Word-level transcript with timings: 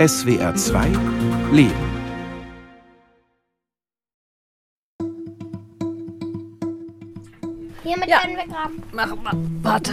SWR 0.00 0.54
2 0.56 0.88
Leben. 1.52 1.90
Hiermit 7.82 8.08
Ja. 8.08 8.20
können 8.20 8.36
wir 8.36 8.46
graben. 8.46 8.82
Mach 8.92 9.16
mal. 9.16 9.32
Warte. 9.62 9.92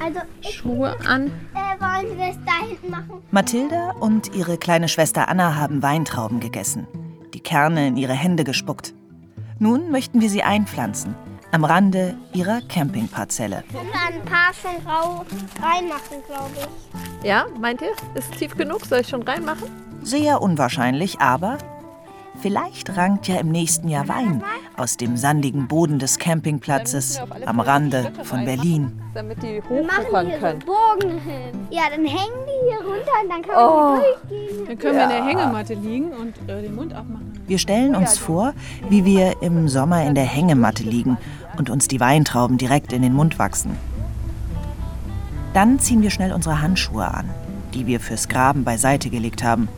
Also, 0.00 0.20
ich, 0.40 0.54
Schuhe 0.56 0.96
an. 1.06 1.26
äh, 1.54 1.80
wollen 1.80 2.18
wir 2.18 2.28
es 2.30 2.36
da 2.44 2.66
hinten 2.66 2.90
machen? 2.90 3.22
Mathilda 3.30 3.90
und 4.00 4.34
ihre 4.34 4.58
kleine 4.58 4.88
Schwester 4.88 5.28
Anna 5.28 5.54
haben 5.56 5.82
Weintrauben 5.82 6.40
gegessen, 6.40 6.86
die 7.32 7.40
Kerne 7.40 7.88
in 7.88 7.96
ihre 7.96 8.12
Hände 8.14 8.44
gespuckt. 8.44 8.94
Nun 9.58 9.90
möchten 9.90 10.20
wir 10.20 10.28
sie 10.30 10.42
einpflanzen, 10.42 11.14
am 11.54 11.64
Rande 11.64 12.16
ihrer 12.32 12.60
Campingparzelle. 12.68 13.62
Ein 14.08 14.20
paar 14.24 14.52
schon 14.52 14.84
rau 14.90 15.24
reinmachen, 15.62 16.18
glaube 16.26 16.50
ich. 16.58 17.24
Ja, 17.28 17.46
meint 17.60 17.80
ihr? 17.80 17.92
Ist 18.16 18.32
es 18.32 18.38
tief 18.38 18.56
genug? 18.56 18.84
Soll 18.86 19.00
ich 19.02 19.08
schon 19.08 19.22
reinmachen? 19.22 19.68
Sehr 20.02 20.42
unwahrscheinlich, 20.42 21.20
aber 21.20 21.58
vielleicht 22.42 22.96
rankt 22.96 23.28
ja 23.28 23.36
im 23.36 23.50
nächsten 23.52 23.86
Jahr 23.88 24.08
Wein 24.08 24.42
aus 24.76 24.96
dem 24.96 25.16
sandigen 25.16 25.68
Boden 25.68 26.00
des 26.00 26.18
Campingplatzes 26.18 27.20
am 27.46 27.60
Rande 27.60 28.10
von 28.24 28.44
Berlin. 28.44 29.00
Damit 29.14 29.40
die 29.40 29.62
Wir 29.68 29.84
machen 29.84 30.04
hochfahren 30.06 30.26
hier 30.26 30.38
können. 30.38 30.60
so 30.60 30.66
Bogen 30.66 31.18
hin. 31.20 31.66
Ja, 31.70 31.82
dann 31.88 32.04
hängen 32.04 32.46
die 32.48 32.68
hier 32.68 32.78
runter 32.78 33.12
und 33.22 33.30
dann 33.30 33.42
kann 33.42 33.54
man 33.54 33.64
Oh. 33.64 34.00
durchgehen. 34.00 34.66
Dann 34.66 34.78
können 34.78 34.96
wir 34.96 35.02
in 35.04 35.08
der 35.10 35.24
Hängematte 35.24 35.74
liegen 35.74 36.10
und 36.10 36.34
äh, 36.50 36.62
den 36.62 36.74
Mund 36.74 36.92
aufmachen. 36.92 37.32
Wir 37.46 37.58
stellen 37.58 37.94
uns 37.94 38.16
vor, 38.18 38.54
wie 38.88 39.04
wir 39.04 39.40
im 39.42 39.68
Sommer 39.68 40.02
in 40.04 40.14
der 40.14 40.24
Hängematte 40.24 40.82
liegen 40.82 41.16
und 41.56 41.70
uns 41.70 41.88
die 41.88 42.00
Weintrauben 42.00 42.58
direkt 42.58 42.92
in 42.92 43.02
den 43.02 43.14
Mund 43.14 43.38
wachsen. 43.38 43.76
Dann 45.52 45.78
ziehen 45.78 46.02
wir 46.02 46.10
schnell 46.10 46.32
unsere 46.32 46.60
Handschuhe 46.60 47.06
an, 47.12 47.30
die 47.74 47.86
wir 47.86 48.00
fürs 48.00 48.28
Graben 48.28 48.64
beiseite 48.64 49.10
gelegt 49.10 49.44
haben. 49.44 49.68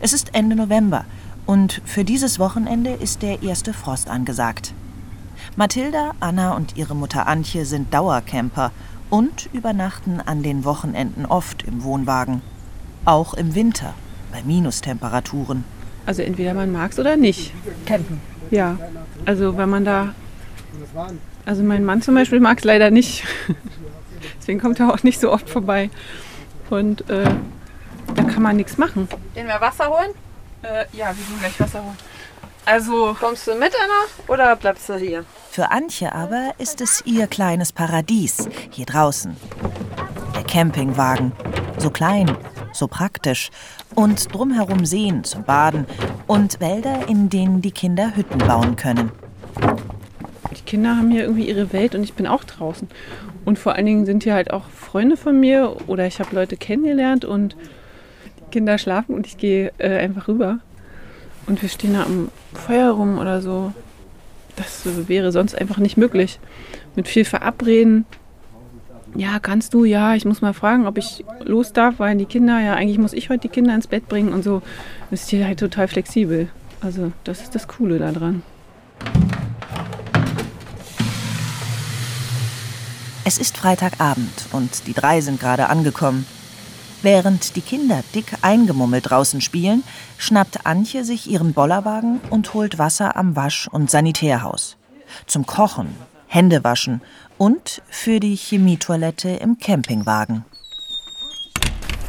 Es 0.00 0.12
ist 0.12 0.34
Ende 0.34 0.56
November 0.56 1.04
und 1.46 1.80
für 1.84 2.04
dieses 2.04 2.38
Wochenende 2.38 2.90
ist 2.90 3.22
der 3.22 3.42
erste 3.42 3.72
Frost 3.72 4.08
angesagt. 4.08 4.74
Mathilda, 5.56 6.12
Anna 6.20 6.54
und 6.54 6.76
ihre 6.76 6.94
Mutter 6.94 7.26
Antje 7.26 7.64
sind 7.66 7.92
Dauercamper 7.92 8.70
und 9.10 9.48
übernachten 9.52 10.20
an 10.20 10.42
den 10.42 10.64
Wochenenden 10.64 11.26
oft 11.26 11.64
im 11.64 11.84
Wohnwagen. 11.84 12.42
Auch 13.04 13.34
im 13.34 13.54
Winter, 13.54 13.94
bei 14.32 14.42
Minustemperaturen. 14.42 15.64
Also 16.06 16.22
entweder 16.22 16.54
man 16.54 16.72
mag 16.72 16.92
es 16.92 16.98
oder 16.98 17.16
nicht. 17.16 17.52
Campen. 17.86 18.20
Ja, 18.50 18.78
also 19.24 19.56
wenn 19.56 19.68
man 19.68 19.84
da... 19.84 20.14
Also 21.44 21.62
mein 21.62 21.84
Mann 21.84 22.02
zum 22.02 22.14
Beispiel 22.14 22.40
mag 22.40 22.58
es 22.58 22.64
leider 22.64 22.90
nicht. 22.90 23.24
Deswegen 24.38 24.60
kommt 24.60 24.80
er 24.80 24.92
auch 24.92 25.02
nicht 25.02 25.20
so 25.20 25.32
oft 25.32 25.48
vorbei. 25.48 25.90
Und 26.70 27.08
äh, 27.10 27.24
da 28.14 28.22
kann 28.24 28.42
man 28.42 28.56
nichts 28.56 28.78
machen. 28.78 29.08
Gehen 29.34 29.46
wir 29.46 29.60
Wasser 29.60 29.88
holen? 29.88 30.10
Äh, 30.62 30.84
ja, 30.92 31.08
wir 31.08 31.24
gehen 31.24 31.38
gleich 31.40 31.58
Wasser 31.60 31.82
holen. 31.82 31.96
Also, 32.64 33.16
Kommst 33.18 33.46
du 33.48 33.54
mit, 33.54 33.72
Anna? 33.74 34.28
Oder 34.28 34.54
bleibst 34.54 34.88
du 34.88 34.94
hier? 34.94 35.24
Für 35.50 35.70
Antje 35.72 36.14
aber 36.14 36.52
ist 36.58 36.80
es 36.80 37.02
ihr 37.04 37.26
kleines 37.26 37.72
Paradies 37.72 38.48
hier 38.70 38.86
draußen. 38.86 39.36
Der 40.36 40.44
Campingwagen. 40.44 41.32
So 41.78 41.90
klein, 41.90 42.36
so 42.72 42.86
praktisch. 42.86 43.50
Und 43.94 44.32
drumherum 44.32 44.86
Seen 44.86 45.24
zum 45.24 45.42
Baden 45.42 45.86
und 46.26 46.60
Wälder, 46.60 47.08
in 47.08 47.28
denen 47.28 47.60
die 47.60 47.72
Kinder 47.72 48.14
Hütten 48.14 48.38
bauen 48.38 48.76
können. 48.76 49.10
Die 50.52 50.62
Kinder 50.62 50.96
haben 50.96 51.10
hier 51.10 51.22
irgendwie 51.22 51.48
ihre 51.48 51.72
Welt 51.72 51.94
und 51.94 52.02
ich 52.02 52.14
bin 52.14 52.26
auch 52.26 52.44
draußen. 52.44 52.88
Und 53.44 53.58
vor 53.58 53.74
allen 53.74 53.86
Dingen 53.86 54.06
sind 54.06 54.24
hier 54.24 54.34
halt 54.34 54.52
auch 54.52 54.68
Freunde 54.68 55.16
von 55.16 55.38
mir 55.38 55.76
oder 55.86 56.06
ich 56.06 56.20
habe 56.20 56.34
Leute 56.34 56.56
kennengelernt 56.56 57.24
und 57.24 57.56
die 58.38 58.50
Kinder 58.50 58.78
schlafen 58.78 59.14
und 59.14 59.26
ich 59.26 59.36
gehe 59.36 59.72
äh, 59.78 59.98
einfach 59.98 60.28
rüber. 60.28 60.60
Und 61.46 61.60
wir 61.60 61.68
stehen 61.68 61.94
da 61.94 62.04
am 62.04 62.28
Feuer 62.54 62.92
rum 62.92 63.18
oder 63.18 63.42
so. 63.42 63.72
Das 64.56 64.82
wäre 65.08 65.32
sonst 65.32 65.58
einfach 65.58 65.78
nicht 65.78 65.96
möglich. 65.96 66.38
Mit 66.94 67.08
viel 67.08 67.24
Verabreden. 67.24 68.04
Ja, 69.14 69.38
kannst 69.40 69.74
du? 69.74 69.84
Ja, 69.84 70.14
ich 70.14 70.24
muss 70.24 70.40
mal 70.40 70.54
fragen, 70.54 70.86
ob 70.86 70.98
ich 70.98 71.24
los 71.44 71.72
darf, 71.72 71.98
weil 71.98 72.16
die 72.16 72.24
Kinder, 72.24 72.60
ja, 72.60 72.74
eigentlich 72.74 72.98
muss 72.98 73.12
ich 73.12 73.28
heute 73.28 73.42
die 73.42 73.48
Kinder 73.48 73.74
ins 73.74 73.86
Bett 73.86 74.08
bringen 74.08 74.32
und 74.32 74.42
so. 74.42 74.62
Ist 75.10 75.30
hier 75.30 75.46
halt 75.46 75.58
total 75.58 75.88
flexibel. 75.88 76.48
Also, 76.80 77.12
das 77.24 77.42
ist 77.42 77.54
das 77.54 77.68
Coole 77.68 77.98
daran. 77.98 78.42
Es 83.24 83.38
ist 83.38 83.56
Freitagabend 83.56 84.46
und 84.50 84.88
die 84.88 84.94
drei 84.94 85.20
sind 85.20 85.38
gerade 85.38 85.68
angekommen. 85.68 86.26
Während 87.02 87.54
die 87.54 87.60
Kinder 87.60 88.02
dick 88.16 88.26
eingemummelt 88.42 89.10
draußen 89.10 89.40
spielen, 89.40 89.84
schnappt 90.18 90.66
Antje 90.66 91.04
sich 91.04 91.30
ihren 91.30 91.52
Bollerwagen 91.52 92.20
und 92.30 92.52
holt 92.52 92.78
Wasser 92.78 93.16
am 93.16 93.36
Wasch- 93.36 93.68
und 93.68 93.92
Sanitärhaus. 93.92 94.76
Zum 95.26 95.46
Kochen, 95.46 95.94
Händewaschen 96.26 97.00
und 97.38 97.82
für 97.88 98.18
die 98.18 98.34
Chemietoilette 98.34 99.28
im 99.28 99.58
Campingwagen. 99.58 100.44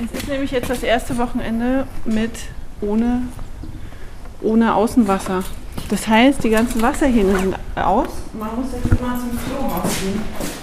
Es 0.04 0.20
ist 0.20 0.28
nämlich 0.28 0.50
jetzt 0.50 0.72
das 0.72 0.82
erste 0.82 1.16
Wochenende 1.20 1.88
mit 2.06 2.32
ohne, 2.82 3.22
ohne 4.42 4.74
Außenwasser. 4.74 5.44
Das 5.90 6.08
heißt, 6.08 6.44
die 6.44 6.50
ganzen 6.50 6.82
Wasserhähne 6.82 7.38
sind 7.38 7.56
aus. 7.76 8.08
Man 8.34 8.56
muss 8.56 8.72
jetzt 8.74 9.00
immer 9.00 9.20
zum 9.20 9.30
Klo 9.30 9.68
rausgehen. 9.68 10.63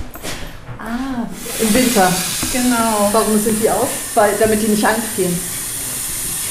Im 1.61 1.75
Winter. 1.75 2.11
Genau, 2.53 3.09
Warum 3.13 3.39
sind 3.39 3.63
die 3.63 3.71
aus? 3.71 3.89
Weil, 4.15 4.35
damit 4.39 4.63
die 4.63 4.69
nicht 4.69 4.85
angehen. 4.85 5.39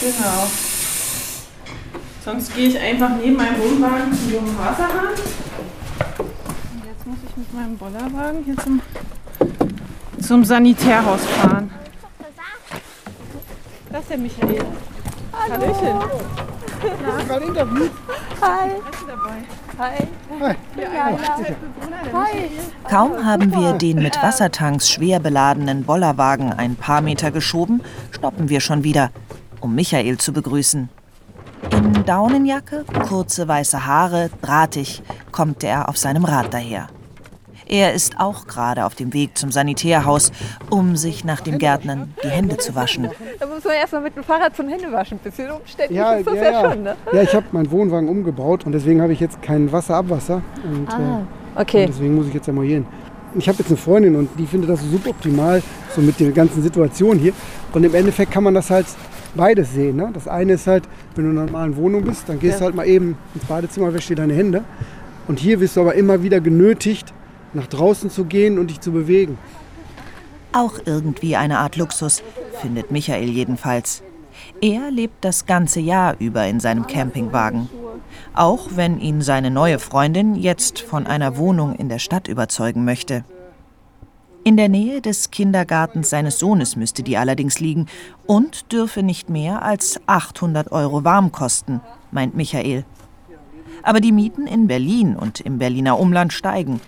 genau. 0.02 0.48
Sonst 2.24 2.54
gehe 2.54 2.70
ich 2.70 2.80
einfach 2.80 3.10
neben 3.22 3.36
meinem 3.36 3.60
Wohnwagen 3.60 4.14
zu 4.14 4.30
so 4.30 4.38
einem 4.38 4.58
Wasserhahn. 4.58 5.14
Und 6.20 6.86
jetzt 6.86 7.08
muss 7.08 7.18
ich 7.28 7.38
mit 7.38 7.54
meinem 7.54 7.78
Bollerwagen 7.78 8.44
hier 8.44 8.56
zum, 8.58 8.82
zum 10.22 10.46
Sanitärhaus 10.46 11.22
fahren. 11.26 11.72
Das 13.92 14.02
ist 14.02 14.10
der 14.12 14.18
Michael. 14.20 14.64
Hallöchen. 15.34 16.00
Gerade 17.28 17.46
interviewt. 17.46 17.92
Bist 17.92 19.02
du 19.02 19.08
dabei? 19.08 19.60
Kaum 22.90 23.26
haben 23.26 23.54
wir 23.54 23.74
den 23.74 24.02
mit 24.02 24.22
Wassertanks 24.22 24.90
schwer 24.90 25.20
beladenen 25.20 25.84
Bollerwagen 25.84 26.52
ein 26.52 26.76
paar 26.76 27.02
Meter 27.02 27.32
geschoben, 27.32 27.82
stoppen 28.12 28.50
wir 28.50 28.60
schon 28.60 28.84
wieder, 28.84 29.12
um 29.62 29.76
Michael 29.76 30.18
zu 30.18 30.34
begrüßen. 30.34 30.90
In 31.72 32.06
Daunenjacke, 32.06 32.86
kurze 33.08 33.48
weiße 33.48 33.86
Haare, 33.86 34.30
drahtig, 34.42 35.02
kommt 35.32 35.64
er 35.64 35.88
auf 35.90 35.98
seinem 35.98 36.26
Rad 36.26 36.54
daher. 36.54 36.88
Er 37.70 37.94
ist 37.94 38.20
auch 38.20 38.48
gerade 38.48 38.84
auf 38.86 38.96
dem 38.96 39.14
Weg 39.14 39.38
zum 39.38 39.52
Sanitärhaus, 39.52 40.32
um 40.72 40.96
sich 40.96 41.24
nach 41.24 41.40
dem 41.40 41.60
Gärtnern 41.60 42.14
die 42.24 42.28
Hände 42.28 42.58
zu 42.58 42.74
waschen. 42.74 43.10
Da 43.40 43.46
muss 43.46 43.64
man 43.64 43.76
erstmal 43.76 44.02
mit 44.02 44.16
dem 44.16 44.24
Fahrrad 44.24 44.56
zum 44.56 44.68
Händewaschen. 44.68 45.20
Bisschen 45.20 45.52
umständlich 45.52 45.96
Ja, 45.98 46.14
ist 46.16 46.26
das 46.26 46.36
ja, 46.36 46.44
ja, 46.44 46.52
ja. 46.52 46.72
schon, 46.72 46.84
ne? 46.84 46.96
Ja, 47.14 47.22
ich 47.22 47.34
habe 47.36 47.46
meinen 47.52 47.70
Wohnwagen 47.70 48.10
umgebaut 48.10 48.66
und 48.66 48.72
deswegen 48.72 49.02
habe 49.04 49.14
ich 49.14 49.20
jetzt 49.20 49.40
kein 49.44 49.72
Wasserabwasser. 49.72 50.42
Und, 50.64 50.90
Ah, 50.92 51.22
äh, 51.56 51.62
okay. 51.62 51.82
und 51.86 51.90
deswegen 51.90 52.16
muss 52.16 52.28
ich 52.28 52.34
jetzt 52.34 52.48
emaillieren. 52.48 52.88
Ich 53.36 53.48
habe 53.48 53.60
jetzt 53.60 53.68
eine 53.68 53.78
Freundin 53.78 54.16
und 54.16 54.30
die 54.40 54.48
findet 54.48 54.72
das 54.72 54.82
so 54.82 54.88
suboptimal, 54.88 55.62
so 55.96 56.02
mit 56.02 56.20
der 56.20 56.32
ganzen 56.32 56.64
Situation 56.64 57.20
hier. 57.20 57.34
Und 57.74 57.84
im 57.84 57.94
Endeffekt 57.94 58.32
kann 58.32 58.44
man 58.44 58.56
das 58.56 58.72
halt 58.72 58.88
beides 59.36 59.72
sehen. 59.74 59.98
Ne? 59.98 60.10
Das 60.12 60.28
eine 60.28 60.54
ist 60.54 60.66
halt, 60.66 60.86
wenn 61.14 61.26
du 61.26 61.30
in 61.30 61.38
einer 61.38 61.46
normalen 61.46 61.78
Wohnung 61.78 62.04
bist, 62.04 62.28
dann 62.28 62.40
gehst 62.40 62.62
du 62.62 62.66
halt 62.66 62.74
mal 62.74 62.88
eben 62.88 63.16
ins 63.36 63.46
Badezimmer, 63.46 63.94
wäschst 63.94 64.10
dir 64.10 64.16
deine 64.16 64.34
Hände. 64.34 64.64
Und 65.28 65.38
hier 65.38 65.60
wirst 65.60 65.76
du 65.78 65.82
aber 65.82 65.94
immer 65.94 66.24
wieder 66.24 66.40
genötigt, 66.42 67.14
nach 67.54 67.68
draußen 67.68 68.10
zu 68.10 68.26
gehen 68.26 68.60
und 68.60 68.70
dich 68.70 68.80
zu 68.80 68.92
bewegen. 68.92 69.38
Auch 70.52 70.80
irgendwie 70.86 71.36
eine 71.36 71.60
Art 71.60 71.76
Luxus, 71.76 72.24
findet 72.62 72.92
Michael 72.92 73.30
jedenfalls. 73.30 74.04
Er 74.62 74.92
lebt 74.92 75.24
das 75.24 75.46
ganze 75.46 75.80
Jahr 75.80 76.16
über 76.20 76.46
in 76.48 76.60
seinem 76.60 76.88
Campingwagen. 76.88 77.70
Auch 78.34 78.70
wenn 78.76 79.00
ihn 79.00 79.22
seine 79.22 79.52
neue 79.52 79.80
Freundin 79.80 80.36
jetzt 80.36 80.80
von 80.80 81.08
einer 81.08 81.38
Wohnung 81.38 81.76
in 81.76 81.90
der 81.90 82.00
Stadt 82.00 82.28
überzeugen 82.28 82.84
möchte. 82.84 83.24
In 84.44 84.58
der 84.58 84.70
Nähe 84.70 85.02
des 85.02 85.32
Kindergartens 85.32 86.10
seines 86.10 86.40
Sohnes 86.40 86.76
müsste 86.76 87.04
die 87.04 87.18
allerdings 87.18 87.60
liegen 87.60 87.88
und 88.26 88.72
dürfe 88.72 89.04
nicht 89.04 89.30
mehr 89.30 89.62
als 89.62 90.00
800 90.08 90.72
Euro 90.72 91.04
warm 91.04 91.32
kosten, 91.32 91.82
meint 92.12 92.36
Michael. 92.36 92.86
Aber 93.84 94.00
die 94.00 94.12
Mieten 94.12 94.48
in 94.48 94.68
Berlin 94.68 95.16
und 95.16 95.40
im 95.42 95.58
Berliner 95.58 96.00
Umland 96.00 96.34
steigen. 96.34 96.82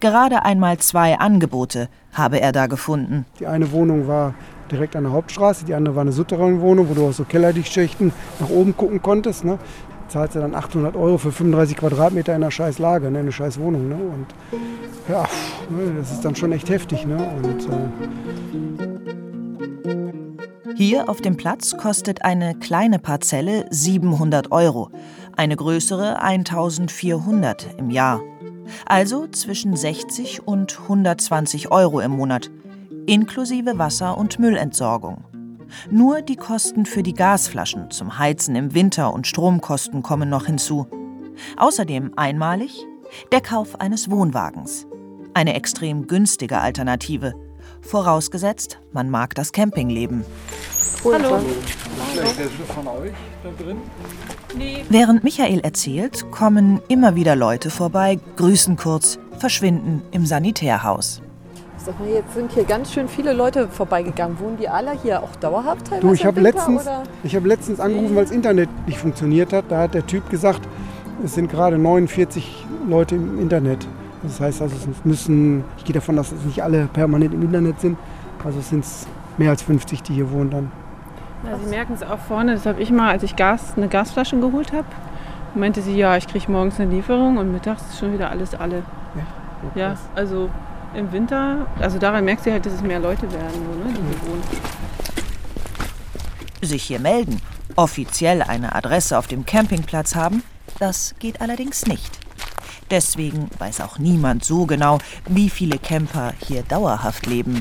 Gerade 0.00 0.46
einmal 0.46 0.78
zwei 0.78 1.18
Angebote 1.18 1.88
habe 2.14 2.40
er 2.40 2.52
da 2.52 2.66
gefunden. 2.68 3.26
Die 3.38 3.46
eine 3.46 3.70
Wohnung 3.70 4.08
war 4.08 4.34
direkt 4.70 4.96
an 4.96 5.04
der 5.04 5.12
Hauptstraße, 5.12 5.66
die 5.66 5.74
andere 5.74 5.94
war 5.94 6.00
eine 6.00 6.12
Souterrainwohnung, 6.12 6.88
wo 6.88 6.94
du 6.94 7.06
aus 7.06 7.18
so 7.18 7.24
Kellerdichtschächten 7.24 8.10
nach 8.38 8.48
oben 8.48 8.74
gucken 8.74 9.02
konntest. 9.02 9.44
Ne? 9.44 9.58
Zahlst 10.08 10.36
du 10.36 10.40
dann 10.40 10.54
800 10.54 10.96
Euro 10.96 11.18
für 11.18 11.32
35 11.32 11.76
Quadratmeter 11.76 12.34
in 12.34 12.42
einer 12.42 12.50
scheiß 12.50 12.78
Lage, 12.78 13.10
ne? 13.10 13.18
eine 13.18 13.30
scheiß 13.30 13.60
Wohnung. 13.60 13.90
Ne? 13.90 13.96
Und 13.96 14.26
ja, 15.06 15.24
ne? 15.68 15.92
das 15.98 16.12
ist 16.12 16.24
dann 16.24 16.34
schon 16.34 16.52
echt 16.52 16.70
heftig. 16.70 17.06
Ne? 17.06 17.16
Und, 17.16 17.68
äh, 17.68 17.76
Hier 20.76 21.10
auf 21.10 21.20
dem 21.20 21.36
Platz 21.36 21.76
kostet 21.76 22.24
eine 22.24 22.54
kleine 22.54 22.98
Parzelle 22.98 23.66
700 23.68 24.50
Euro, 24.50 24.88
eine 25.36 25.56
größere 25.56 26.22
1400 26.22 27.74
im 27.76 27.90
Jahr. 27.90 28.22
Also 28.86 29.26
zwischen 29.26 29.76
60 29.76 30.46
und 30.46 30.80
120 30.80 31.70
Euro 31.70 32.00
im 32.00 32.12
Monat, 32.12 32.50
inklusive 33.06 33.78
Wasser- 33.78 34.16
und 34.16 34.38
Müllentsorgung. 34.38 35.24
Nur 35.90 36.22
die 36.22 36.36
Kosten 36.36 36.86
für 36.86 37.02
die 37.02 37.14
Gasflaschen 37.14 37.90
zum 37.90 38.18
Heizen 38.18 38.56
im 38.56 38.74
Winter 38.74 39.12
und 39.12 39.26
Stromkosten 39.26 40.02
kommen 40.02 40.28
noch 40.28 40.46
hinzu. 40.46 40.86
Außerdem 41.56 42.12
einmalig 42.16 42.86
der 43.32 43.40
Kauf 43.40 43.80
eines 43.80 44.10
Wohnwagens. 44.10 44.86
Eine 45.34 45.54
extrem 45.54 46.06
günstige 46.06 46.58
Alternative. 46.58 47.34
Vorausgesetzt, 47.82 48.78
man 48.92 49.10
mag 49.10 49.34
das 49.34 49.52
Campingleben. 49.52 50.24
Hallo. 51.04 51.38
Während 54.88 55.24
Michael 55.24 55.60
erzählt, 55.60 56.30
kommen 56.30 56.80
immer 56.88 57.14
wieder 57.14 57.36
Leute 57.36 57.70
vorbei, 57.70 58.18
grüßen 58.36 58.76
kurz, 58.76 59.18
verschwinden 59.38 60.02
im 60.10 60.26
Sanitärhaus. 60.26 61.22
Sag 61.78 61.98
mal, 61.98 62.10
jetzt 62.10 62.34
sind 62.34 62.52
hier 62.52 62.64
ganz 62.64 62.92
schön 62.92 63.08
viele 63.08 63.32
Leute 63.32 63.66
vorbeigegangen. 63.68 64.38
Wohnen 64.38 64.58
die 64.58 64.68
alle 64.68 64.92
hier 65.00 65.22
auch 65.22 65.34
dauerhaft 65.36 65.86
teilweise 65.86 66.06
Du, 66.06 66.12
ich 66.12 66.26
habe 66.26 66.40
letztens, 66.42 66.84
ich 67.24 67.34
hab 67.34 67.46
letztens 67.46 67.80
angerufen, 67.80 68.14
weil 68.14 68.24
das 68.24 68.32
Internet 68.32 68.68
nicht 68.86 68.98
funktioniert 68.98 69.54
hat. 69.54 69.64
Da 69.70 69.78
hat 69.78 69.94
der 69.94 70.06
Typ 70.06 70.28
gesagt, 70.28 70.60
es 71.24 71.34
sind 71.34 71.50
gerade 71.50 71.78
49 71.78 72.66
Leute 72.86 73.14
im 73.14 73.40
Internet. 73.40 73.86
Das 74.22 74.40
heißt 74.40 74.62
also, 74.62 74.76
es 74.76 75.04
müssen, 75.04 75.64
ich 75.78 75.84
gehe 75.84 75.94
davon 75.94 76.18
aus, 76.18 76.30
dass 76.30 76.44
nicht 76.44 76.62
alle 76.62 76.86
permanent 76.86 77.32
im 77.32 77.42
Internet 77.42 77.80
sind. 77.80 77.96
Also 78.44 78.58
es 78.58 78.68
sind 78.68 78.84
mehr 79.38 79.50
als 79.50 79.62
50, 79.62 80.02
die 80.02 80.14
hier 80.14 80.30
wohnen 80.30 80.50
dann. 80.50 80.72
Ja, 81.44 81.58
Sie 81.58 81.70
merken 81.70 81.94
es 81.94 82.02
auch 82.02 82.18
vorne, 82.18 82.54
das 82.54 82.66
habe 82.66 82.82
ich 82.82 82.90
mal, 82.90 83.10
als 83.10 83.22
ich 83.22 83.34
Gas, 83.34 83.74
eine 83.76 83.88
Gasflasche 83.88 84.38
geholt 84.38 84.72
habe, 84.72 84.86
meinte 85.54 85.80
sie, 85.80 85.96
ja, 85.96 86.16
ich 86.16 86.26
kriege 86.26 86.50
morgens 86.52 86.78
eine 86.78 86.90
Lieferung 86.90 87.38
und 87.38 87.50
mittags 87.50 87.82
ist 87.82 87.98
schon 87.98 88.12
wieder 88.12 88.30
alles 88.30 88.54
alle. 88.54 88.82
Ja, 89.74 89.96
also 90.14 90.50
im 90.94 91.12
Winter, 91.12 91.66
also 91.80 91.98
daran 91.98 92.24
merkt 92.24 92.44
sie 92.44 92.52
halt, 92.52 92.66
dass 92.66 92.74
es 92.74 92.82
mehr 92.82 92.98
Leute 92.98 93.30
werden, 93.32 93.52
so, 93.54 93.88
ne, 93.88 93.94
die 93.94 94.02
hier 94.02 94.30
wohnen. 94.30 94.42
Sich 96.62 96.82
hier 96.82 97.00
melden, 97.00 97.40
offiziell 97.76 98.42
eine 98.42 98.74
Adresse 98.74 99.18
auf 99.18 99.26
dem 99.26 99.46
Campingplatz 99.46 100.14
haben, 100.14 100.42
das 100.78 101.14
geht 101.18 101.40
allerdings 101.40 101.86
nicht. 101.86 102.18
Deswegen 102.88 103.50
weiß 103.58 103.80
auch 103.80 103.98
niemand 103.98 104.44
so 104.44 104.66
genau, 104.66 104.98
wie 105.28 105.50
viele 105.50 105.78
Camper 105.78 106.34
hier 106.46 106.62
dauerhaft 106.62 107.26
leben. 107.26 107.60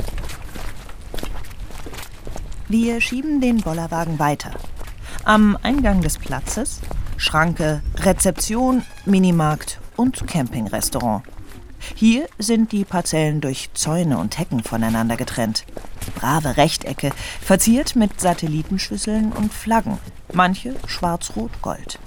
Wir 2.68 3.02
schieben 3.02 3.42
den 3.42 3.58
Bollerwagen 3.58 4.20
weiter. 4.20 4.52
Am 5.26 5.58
Eingang 5.62 6.02
des 6.02 6.18
Platzes 6.18 6.82
Schranke, 7.20 7.82
Rezeption, 7.98 8.84
Minimarkt 9.06 9.82
und 9.98 10.26
Campingrestaurant. 10.26 11.24
Hier 11.94 12.28
sind 12.38 12.72
die 12.72 12.86
Parzellen 12.86 13.42
durch 13.42 13.70
Zäune 13.74 14.18
und 14.18 14.40
Hecken 14.40 14.64
voneinander 14.64 15.18
getrennt. 15.18 15.66
Brave 16.16 16.56
Rechtecke, 16.56 17.12
verziert 17.42 17.98
mit 17.98 18.22
Satellitenschüsseln 18.22 19.34
und 19.34 19.54
Flaggen, 19.54 20.00
manche 20.34 20.76
schwarz-rot-gold. 20.88 22.00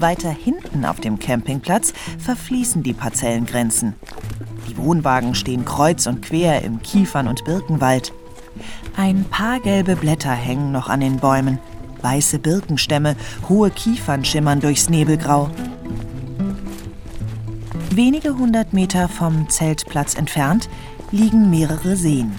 Weiter 0.00 0.30
hinten 0.30 0.84
auf 0.84 1.00
dem 1.00 1.18
Campingplatz 1.18 1.92
verfließen 2.18 2.82
die 2.82 2.92
Parzellengrenzen. 2.92 3.94
Die 4.68 4.76
Wohnwagen 4.76 5.34
stehen 5.34 5.64
kreuz 5.64 6.06
und 6.06 6.22
quer 6.22 6.62
im 6.62 6.82
Kiefern- 6.82 7.28
und 7.28 7.44
Birkenwald. 7.44 8.12
Ein 8.96 9.24
paar 9.24 9.60
gelbe 9.60 9.96
Blätter 9.96 10.32
hängen 10.32 10.72
noch 10.72 10.88
an 10.88 11.00
den 11.00 11.16
Bäumen. 11.18 11.58
Weiße 12.02 12.38
Birkenstämme, 12.38 13.16
hohe 13.48 13.70
Kiefern 13.70 14.24
schimmern 14.24 14.60
durchs 14.60 14.88
Nebelgrau. 14.88 15.50
Wenige 17.90 18.36
hundert 18.36 18.72
Meter 18.72 19.08
vom 19.08 19.48
Zeltplatz 19.48 20.14
entfernt 20.14 20.68
liegen 21.10 21.50
mehrere 21.50 21.96
Seen. 21.96 22.32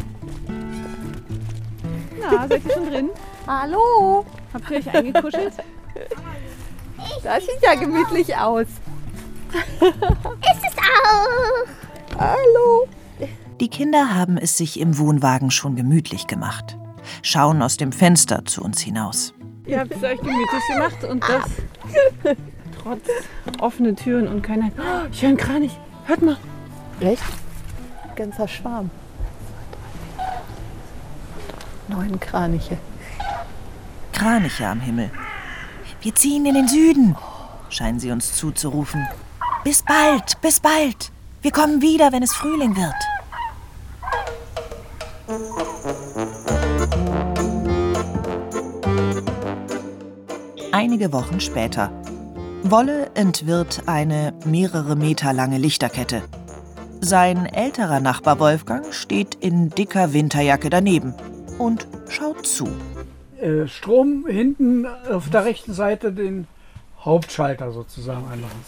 Na, 2.20 2.48
seid 2.48 2.64
ihr 2.66 2.72
schon 2.72 2.86
drin? 2.86 3.10
Hallo. 3.48 4.26
Habt 4.54 4.72
ihr 4.72 4.78
euch 4.78 4.94
eingekuschelt? 4.94 5.54
Das 7.24 7.44
sieht 7.44 7.62
ja 7.62 7.76
gemütlich 7.76 8.36
aus. 8.36 8.68
Ist 9.82 10.64
es 10.64 10.78
auch. 10.78 12.18
Hallo. 12.18 12.88
Die 13.60 13.68
Kinder 13.68 14.14
haben 14.16 14.38
es 14.38 14.58
sich 14.58 14.80
im 14.80 14.98
Wohnwagen 14.98 15.52
schon 15.52 15.76
gemütlich 15.76 16.28
gemacht, 16.28 16.78
schauen 17.24 17.62
aus 17.62 17.76
dem 17.78 17.92
Fenster 17.92 18.46
zu 18.46 18.64
uns 18.64 18.80
hinaus. 18.80 19.34
Ihr 19.66 19.80
habt 19.80 19.92
es 19.92 20.02
euch 20.02 20.20
gemütlich 20.20 20.68
gemacht 20.74 21.04
und 21.04 21.24
das 21.24 21.44
trotz 22.82 23.02
offenen 23.60 23.96
Türen 23.96 24.28
und 24.28 24.42
keiner. 24.42 24.72
Oh, 24.78 25.08
ich 25.12 25.22
höre 25.22 25.30
einen 25.30 25.38
Kranich. 25.38 25.78
Hört 26.06 26.22
mal. 26.22 26.38
Echt? 27.02 27.24
Ganzer 28.16 28.48
Schwarm. 28.48 28.90
Neun 31.88 32.20
Kraniche. 32.20 32.78
Kraniche 34.14 34.68
am 34.68 34.80
Himmel. 34.80 35.12
Wir 36.02 36.16
ziehen 36.16 36.46
in 36.46 36.54
den 36.54 36.68
Süden, 36.70 37.18
scheinen 37.70 38.00
sie 38.00 38.12
uns 38.12 38.34
zuzurufen. 38.36 39.06
Bis 39.66 39.84
bald, 39.84 40.40
bis 40.42 40.62
bald. 40.62 41.12
Wir 41.42 41.52
kommen 41.52 41.82
wieder, 41.82 42.14
wenn 42.14 42.24
es 42.24 42.34
Frühling 42.34 42.76
wird. 42.78 42.96
Einige 50.72 51.12
Wochen 51.12 51.42
später. 51.42 51.92
Wolle 52.64 53.12
entwirrt 53.16 53.84
eine 53.88 54.34
mehrere 54.46 54.96
Meter 54.96 55.34
lange 55.34 55.58
Lichterkette. 55.58 56.22
Sein 57.02 57.46
älterer 57.46 58.00
Nachbar 58.00 58.40
Wolfgang 58.40 58.94
steht 58.94 59.36
in 59.36 59.70
dicker 59.70 60.14
Winterjacke 60.14 60.70
daneben 60.70 61.14
und 61.58 61.88
schaut 62.08 62.46
zu. 62.46 62.70
Äh, 63.42 63.68
Strom 63.68 64.26
hinten 64.28 64.86
auf 64.86 65.30
der 65.30 65.46
rechten 65.46 65.74
Seite 65.74 66.12
den 66.12 66.48
Hauptschalter 67.02 67.72
sozusagen 67.72 68.26
anmachen. 68.26 68.64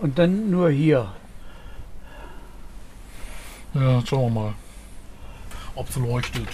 Und 0.00 0.18
dann 0.18 0.50
nur 0.50 0.70
hier. 0.70 1.12
Ja, 3.74 4.02
schauen 4.04 4.34
wir 4.34 4.40
mal, 4.40 4.54
ob 5.74 5.88
es 5.88 5.96
leuchtet. 5.96 6.48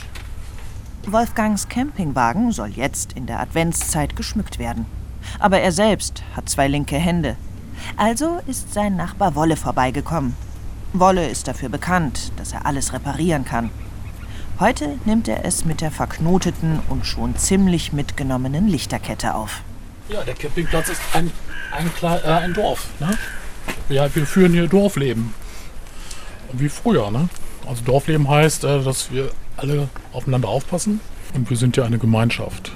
Wolfgangs 1.07 1.69
Campingwagen 1.69 2.53
soll 2.53 2.69
jetzt 2.69 3.15
in 3.15 3.27
der 3.27 3.41
Adventszeit 3.41 4.15
geschmückt 4.15 4.59
werden. 4.59 4.87
Aber 5.39 5.59
er 5.61 5.73
selbst 5.73 6.23
hat 6.37 6.49
zwei 6.49 6.69
linke 6.69 6.97
Hände. 6.97 7.37
Also 7.97 8.39
ist 8.47 8.73
sein 8.75 8.97
Nachbar 8.97 9.35
Wolle 9.35 9.57
vorbeigekommen. 9.57 10.37
Wolle 10.93 11.29
ist 11.29 11.49
dafür 11.49 11.69
bekannt, 11.69 12.33
dass 12.37 12.53
er 12.53 12.67
alles 12.67 12.93
reparieren 12.93 13.45
kann. 13.45 13.71
Heute 14.61 14.99
nimmt 15.05 15.29
er 15.29 15.45
es 15.45 15.65
mit 15.65 15.81
der 15.81 15.93
verknoteten 15.93 16.81
und 16.89 17.07
schon 17.07 17.37
ziemlich 17.37 17.93
mitgenommenen 17.93 18.67
Lichterkette 18.67 19.35
auf. 19.35 19.63
Ja, 20.09 20.25
der 20.25 20.35
Campingplatz 20.35 20.89
ist 20.89 21.01
ein, 21.13 21.31
ein, 21.71 21.89
Kle- 21.91 22.25
äh, 22.25 22.29
ein 22.45 22.55
Dorf. 22.55 22.89
Ne? 22.99 23.17
Ja, 23.89 24.13
wir 24.15 24.27
führen 24.27 24.53
hier 24.53 24.67
Dorfleben. 24.67 25.33
Wie 26.53 26.69
früher. 26.69 27.11
Ne? 27.13 27.29
Also 27.69 27.85
Dorfleben 27.85 28.29
heißt, 28.29 28.65
äh, 28.65 28.83
dass 28.83 29.13
wir 29.13 29.31
alle 29.57 29.89
aufeinander 30.13 30.49
aufpassen 30.49 31.01
und 31.35 31.49
wir 31.51 31.57
sind 31.57 31.77
ja 31.77 31.85
eine 31.85 31.99
Gemeinschaft. 31.99 32.73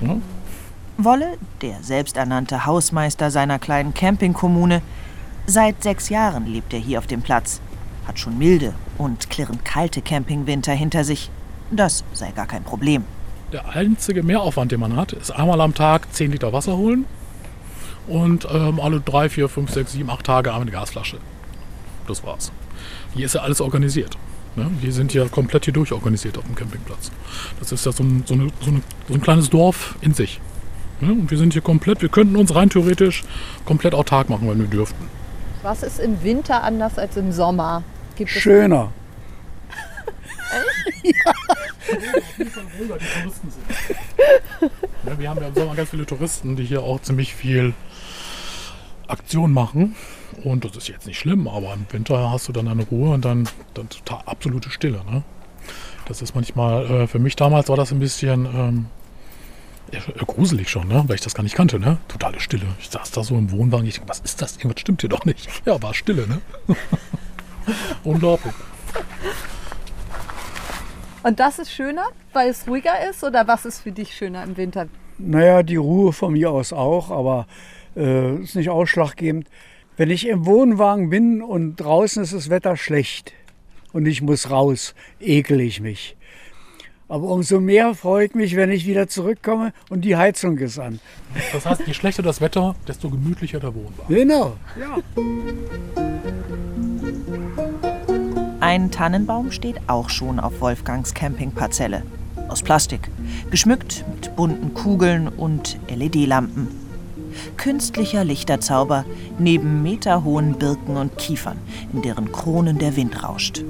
Ne? 0.00 0.20
Wolle, 0.98 1.36
der 1.62 1.82
selbsternannte 1.82 2.64
Hausmeister 2.64 3.30
seiner 3.32 3.58
kleinen 3.58 3.92
Campingkommune, 3.92 4.82
seit 5.46 5.82
sechs 5.82 6.10
Jahren 6.10 6.46
lebt 6.46 6.72
er 6.72 6.78
hier 6.80 6.98
auf 6.98 7.06
dem 7.08 7.22
Platz, 7.22 7.60
hat 8.06 8.18
schon 8.20 8.38
milde 8.38 8.74
und 8.98 9.30
klirrend 9.30 9.64
kalte 9.64 10.02
Campingwinter 10.02 10.72
hinter 10.72 11.04
sich. 11.04 11.30
Das 11.70 12.04
sei 12.12 12.32
gar 12.32 12.46
kein 12.46 12.64
Problem. 12.64 13.04
Der 13.52 13.68
einzige 13.70 14.22
Mehraufwand, 14.22 14.72
den 14.72 14.80
man 14.80 14.96
hat, 14.96 15.12
ist 15.12 15.30
einmal 15.30 15.60
am 15.60 15.74
Tag 15.74 16.12
10 16.12 16.32
Liter 16.32 16.52
Wasser 16.52 16.76
holen 16.76 17.06
und 18.06 18.46
ähm, 18.50 18.80
alle 18.80 19.00
drei, 19.00 19.28
vier, 19.28 19.48
fünf, 19.48 19.70
sechs, 19.70 19.92
sieben, 19.92 20.10
acht 20.10 20.24
Tage 20.24 20.50
einmal 20.50 20.62
eine 20.62 20.70
Gasflasche. 20.70 21.18
Das 22.06 22.24
war's. 22.24 22.52
Hier 23.14 23.26
ist 23.26 23.34
ja 23.34 23.42
alles 23.42 23.60
organisiert. 23.60 24.16
Ne? 24.56 24.70
Wir 24.80 24.92
sind 24.92 25.14
ja 25.14 25.26
komplett 25.28 25.64
hier 25.64 25.74
durchorganisiert 25.74 26.36
auf 26.36 26.44
dem 26.44 26.54
Campingplatz. 26.54 27.10
Das 27.60 27.72
ist 27.72 27.86
ja 27.86 27.92
so 27.92 28.02
ein, 28.02 28.24
so 28.26 28.34
eine, 28.34 28.48
so 28.60 28.70
eine, 28.70 28.82
so 29.08 29.14
ein 29.14 29.20
kleines 29.20 29.50
Dorf 29.50 29.96
in 30.00 30.14
sich. 30.14 30.40
Ne? 31.00 31.12
Und 31.12 31.30
wir 31.30 31.38
sind 31.38 31.52
hier 31.52 31.62
komplett, 31.62 32.02
wir 32.02 32.08
könnten 32.08 32.36
uns 32.36 32.54
rein 32.54 32.70
theoretisch 32.70 33.24
komplett 33.64 33.94
autark 33.94 34.28
machen, 34.30 34.48
wenn 34.48 34.58
wir 34.58 34.66
dürften. 34.66 35.08
Was 35.62 35.82
ist 35.82 36.00
im 36.00 36.22
Winter 36.22 36.62
anders 36.62 36.98
als 36.98 37.16
im 37.16 37.32
Sommer? 37.32 37.82
Gibt 38.18 38.30
Schöner. 38.30 38.92
die 41.04 41.14
Touristen 43.20 43.50
sind. 43.52 44.72
Ja, 45.06 45.18
wir 45.18 45.30
haben 45.30 45.40
ja 45.40 45.46
im 45.46 45.54
Sommer 45.54 45.76
ganz 45.76 45.90
viele 45.90 46.04
Touristen, 46.04 46.56
die 46.56 46.64
hier 46.64 46.82
auch 46.82 47.00
ziemlich 47.00 47.32
viel 47.32 47.74
Aktion 49.06 49.52
machen. 49.52 49.94
Und 50.42 50.64
das 50.64 50.76
ist 50.76 50.88
jetzt 50.88 51.06
nicht 51.06 51.16
schlimm, 51.16 51.46
aber 51.46 51.72
im 51.74 51.86
Winter 51.90 52.32
hast 52.32 52.48
du 52.48 52.52
dann 52.52 52.66
eine 52.66 52.82
Ruhe 52.82 53.14
und 53.14 53.24
dann, 53.24 53.48
dann 53.74 53.88
total 53.88 54.22
absolute 54.26 54.70
Stille. 54.70 55.00
Ne? 55.08 55.22
Das 56.06 56.20
ist 56.20 56.34
manchmal, 56.34 56.90
äh, 56.90 57.06
für 57.06 57.20
mich 57.20 57.36
damals 57.36 57.68
war 57.68 57.76
das 57.76 57.92
ein 57.92 58.00
bisschen 58.00 58.46
ähm, 58.46 58.86
ja, 59.92 60.00
gruselig 60.26 60.70
schon, 60.70 60.88
ne? 60.88 61.04
weil 61.06 61.14
ich 61.14 61.22
das 61.22 61.34
gar 61.34 61.44
nicht 61.44 61.54
kannte. 61.54 61.78
Ne? 61.78 61.98
Totale 62.08 62.40
Stille. 62.40 62.66
Ich 62.80 62.90
saß 62.90 63.12
da 63.12 63.22
so 63.22 63.36
im 63.36 63.52
Wohnwagen, 63.52 63.86
ich 63.86 63.94
denke, 63.94 64.08
was 64.08 64.18
ist 64.18 64.42
das? 64.42 64.56
Irgendwas 64.56 64.80
stimmt 64.80 65.02
hier 65.02 65.10
doch 65.10 65.24
nicht. 65.24 65.48
Ja, 65.64 65.80
war 65.80 65.94
Stille. 65.94 66.26
Ne? 66.26 66.40
Unglaublich. 68.04 68.54
Und 71.22 71.40
das 71.40 71.58
ist 71.58 71.72
schöner, 71.72 72.06
weil 72.32 72.48
es 72.48 72.66
ruhiger 72.66 73.08
ist? 73.08 73.24
Oder 73.24 73.46
was 73.46 73.64
ist 73.64 73.80
für 73.80 73.92
dich 73.92 74.14
schöner 74.14 74.44
im 74.44 74.56
Winter? 74.56 74.86
Naja, 75.18 75.62
die 75.62 75.76
Ruhe 75.76 76.12
von 76.12 76.32
mir 76.32 76.50
aus 76.50 76.72
auch, 76.72 77.10
aber 77.10 77.46
äh, 77.96 78.36
ist 78.36 78.54
nicht 78.54 78.70
ausschlaggebend. 78.70 79.48
Wenn 79.96 80.10
ich 80.10 80.28
im 80.28 80.46
Wohnwagen 80.46 81.10
bin 81.10 81.42
und 81.42 81.76
draußen 81.76 82.22
ist 82.22 82.32
das 82.32 82.50
Wetter 82.50 82.76
schlecht 82.76 83.32
und 83.92 84.06
ich 84.06 84.22
muss 84.22 84.50
raus, 84.50 84.94
ekel 85.20 85.60
ich 85.60 85.80
mich. 85.80 86.16
Aber 87.08 87.24
umso 87.24 87.58
mehr 87.58 87.94
freue 87.94 88.26
ich 88.26 88.34
mich, 88.34 88.54
wenn 88.54 88.70
ich 88.70 88.86
wieder 88.86 89.08
zurückkomme 89.08 89.72
und 89.88 90.02
die 90.02 90.16
Heizung 90.16 90.58
ist 90.58 90.78
an. 90.78 91.00
Das 91.52 91.66
heißt, 91.66 91.86
je 91.86 91.94
schlechter 91.94 92.22
das 92.22 92.40
Wetter, 92.40 92.76
desto 92.86 93.10
gemütlicher 93.10 93.60
der 93.60 93.74
Wohnwagen. 93.74 94.14
Genau, 94.14 94.56
ja. 94.78 94.98
Ein 98.68 98.90
Tannenbaum 98.90 99.50
steht 99.50 99.80
auch 99.86 100.10
schon 100.10 100.38
auf 100.38 100.60
Wolfgangs 100.60 101.14
Campingparzelle. 101.14 102.02
Aus 102.48 102.62
Plastik, 102.62 103.08
geschmückt 103.50 104.04
mit 104.14 104.36
bunten 104.36 104.74
Kugeln 104.74 105.26
und 105.26 105.78
LED-Lampen. 105.88 106.68
Künstlicher 107.56 108.24
Lichterzauber 108.24 109.06
neben 109.38 109.82
meterhohen 109.82 110.58
Birken 110.58 110.98
und 110.98 111.16
Kiefern, 111.16 111.56
in 111.94 112.02
deren 112.02 112.30
Kronen 112.30 112.76
der 112.76 112.94
Wind 112.94 113.24
rauscht. 113.24 113.64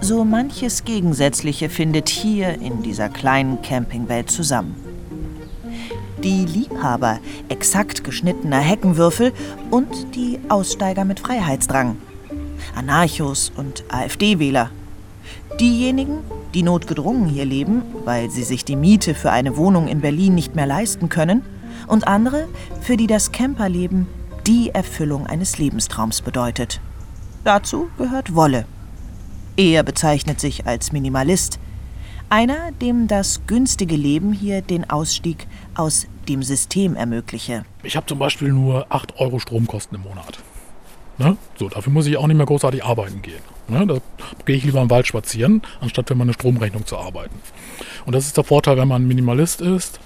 So 0.00 0.24
manches 0.24 0.84
Gegensätzliche 0.84 1.68
findet 1.68 2.08
hier 2.08 2.60
in 2.60 2.84
dieser 2.84 3.08
kleinen 3.08 3.62
Campingwelt 3.62 4.30
zusammen. 4.30 4.76
Die 6.22 6.44
Liebhaber 6.44 7.18
exakt 7.48 8.04
geschnittener 8.04 8.60
Heckenwürfel 8.60 9.32
und 9.72 10.14
die 10.14 10.38
Aussteiger 10.48 11.04
mit 11.04 11.18
Freiheitsdrang. 11.18 11.96
Anarchos 12.74 13.52
und 13.56 13.84
AfD-Wähler. 13.88 14.70
Diejenigen, 15.60 16.18
die 16.54 16.62
notgedrungen 16.62 17.28
hier 17.28 17.44
leben, 17.44 17.82
weil 18.04 18.30
sie 18.30 18.42
sich 18.42 18.64
die 18.64 18.76
Miete 18.76 19.14
für 19.14 19.30
eine 19.30 19.56
Wohnung 19.56 19.88
in 19.88 20.00
Berlin 20.00 20.34
nicht 20.34 20.54
mehr 20.54 20.66
leisten 20.66 21.08
können, 21.08 21.42
und 21.86 22.06
andere, 22.06 22.48
für 22.80 22.96
die 22.96 23.06
das 23.06 23.32
Camperleben 23.32 24.06
die 24.46 24.70
Erfüllung 24.70 25.26
eines 25.26 25.58
Lebenstraums 25.58 26.22
bedeutet. 26.22 26.80
Dazu 27.44 27.88
gehört 27.98 28.34
Wolle. 28.34 28.66
Er 29.56 29.82
bezeichnet 29.82 30.40
sich 30.40 30.66
als 30.66 30.92
Minimalist. 30.92 31.58
Einer, 32.28 32.72
dem 32.72 33.08
das 33.08 33.42
günstige 33.46 33.96
Leben 33.96 34.32
hier 34.32 34.62
den 34.62 34.88
Ausstieg 34.88 35.46
aus 35.74 36.06
dem 36.28 36.42
System 36.42 36.96
ermögliche. 36.96 37.64
Ich 37.82 37.96
habe 37.96 38.06
zum 38.06 38.18
Beispiel 38.18 38.52
nur 38.52 38.86
8 38.88 39.18
Euro 39.18 39.38
Stromkosten 39.38 39.96
im 39.96 40.04
Monat. 40.04 40.38
Ne? 41.18 41.36
So, 41.58 41.68
dafür 41.68 41.92
muss 41.92 42.06
ich 42.06 42.16
auch 42.16 42.26
nicht 42.26 42.36
mehr 42.36 42.46
großartig 42.46 42.84
arbeiten 42.84 43.22
gehen. 43.22 43.42
Ne? 43.68 43.86
Da 43.86 43.98
gehe 44.44 44.56
ich 44.56 44.64
lieber 44.64 44.80
im 44.80 44.90
Wald 44.90 45.06
spazieren, 45.06 45.62
anstatt 45.80 46.08
für 46.08 46.14
meine 46.14 46.32
Stromrechnung 46.32 46.86
zu 46.86 46.96
arbeiten. 46.96 47.34
Und 48.06 48.14
das 48.14 48.26
ist 48.26 48.36
der 48.36 48.44
Vorteil, 48.44 48.76
wenn 48.76 48.88
man 48.88 49.06
Minimalist 49.06 49.60
ist. 49.60 50.00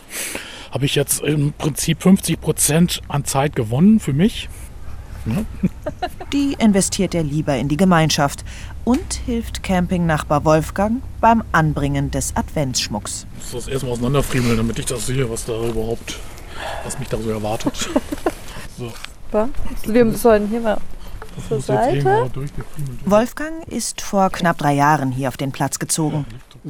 Habe 0.71 0.85
ich 0.85 0.95
jetzt 0.95 1.23
im 1.23 1.53
Prinzip 1.53 2.03
50 2.03 2.41
Prozent 2.41 3.03
an 3.09 3.25
Zeit 3.25 3.57
gewonnen 3.57 4.01
für 4.01 4.13
mich. 4.13 4.49
Ne? 5.25 5.45
Die 6.33 6.55
investiert 6.59 7.15
er 7.15 7.23
lieber 7.23 7.57
in 7.57 7.69
die 7.69 7.77
Gemeinschaft 7.77 8.45
und 8.85 9.15
hilft 9.27 9.63
Campingnachbar 9.63 10.45
Wolfgang 10.45 11.03
beim 11.21 11.43
Anbringen 11.53 12.11
des 12.11 12.37
Adventsschmucks. 12.37 13.27
Ich 13.39 13.53
muss 13.55 13.65
das 13.65 13.73
erstmal 13.73 13.93
auseinanderfriemeln, 13.93 14.57
damit 14.57 14.79
ich 14.79 14.87
das 14.87 15.07
sehe, 15.07 15.29
was 15.29 15.45
da 15.45 15.55
überhaupt, 15.55 16.19
was 16.85 16.99
mich 16.99 17.09
da 17.09 17.19
so 17.19 17.31
erwartet. 17.31 17.89
So, 18.79 18.93
Wir 19.87 20.13
sollen 20.13 20.49
hier 20.49 20.61
mal 20.61 20.79
Zur 21.49 21.61
Seite? 21.61 22.31
Wolfgang 23.05 23.67
ist 23.69 24.01
vor 24.01 24.31
knapp 24.31 24.59
drei 24.59 24.75
Jahren 24.75 25.13
hier 25.13 25.29
auf 25.29 25.37
den 25.37 25.53
Platz 25.53 25.79
gezogen. 25.79 26.25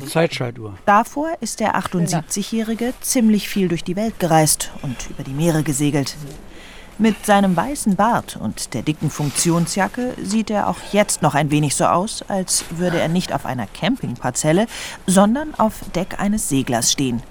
Zeitschaltuhr. 0.07 0.75
Davor 0.85 1.29
ist 1.41 1.61
der 1.61 1.77
78-Jährige 1.77 2.93
ziemlich 3.01 3.49
viel 3.49 3.69
durch 3.69 3.85
die 3.85 3.97
Welt 3.97 4.19
gereist 4.19 4.71
und 4.83 4.97
über 5.09 5.23
die 5.23 5.33
Meere 5.33 5.63
gesegelt. 5.63 6.17
Mit 6.99 7.27
seinem 7.27 7.55
weißen 7.57 7.95
Bart 7.95 8.37
und 8.37 8.73
der 8.73 8.81
dicken 8.83 9.11
Funktionsjacke 9.11 10.15
sieht 10.23 10.51
er 10.51 10.69
auch 10.69 10.79
jetzt 10.93 11.21
noch 11.21 11.35
ein 11.35 11.51
wenig 11.51 11.75
so 11.77 11.85
aus, 11.85 12.25
als 12.29 12.65
würde 12.71 12.99
er 12.99 13.09
nicht 13.09 13.35
auf 13.35 13.45
einer 13.45 13.67
Campingparzelle, 13.67 14.67
sondern 15.07 15.55
auf 15.55 15.75
Deck 15.95 16.19
eines 16.19 16.49
Seglers 16.49 16.93
stehen. 16.93 17.23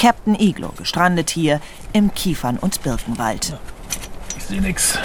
Captain 0.00 0.38
Iglo 0.38 0.68
gestrandet 0.76 1.30
hier 1.30 1.60
im 1.92 2.14
Kiefern- 2.14 2.58
und 2.58 2.82
Birkenwald. 2.84 3.58
Ich 4.36 4.44
sehe 4.44 4.60
nichts. 4.60 4.96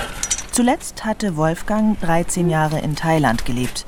Zuletzt 0.54 1.04
hatte 1.04 1.36
Wolfgang 1.36 2.00
13 2.02 2.48
Jahre 2.48 2.80
in 2.80 2.96
Thailand 2.96 3.44
gelebt, 3.44 3.88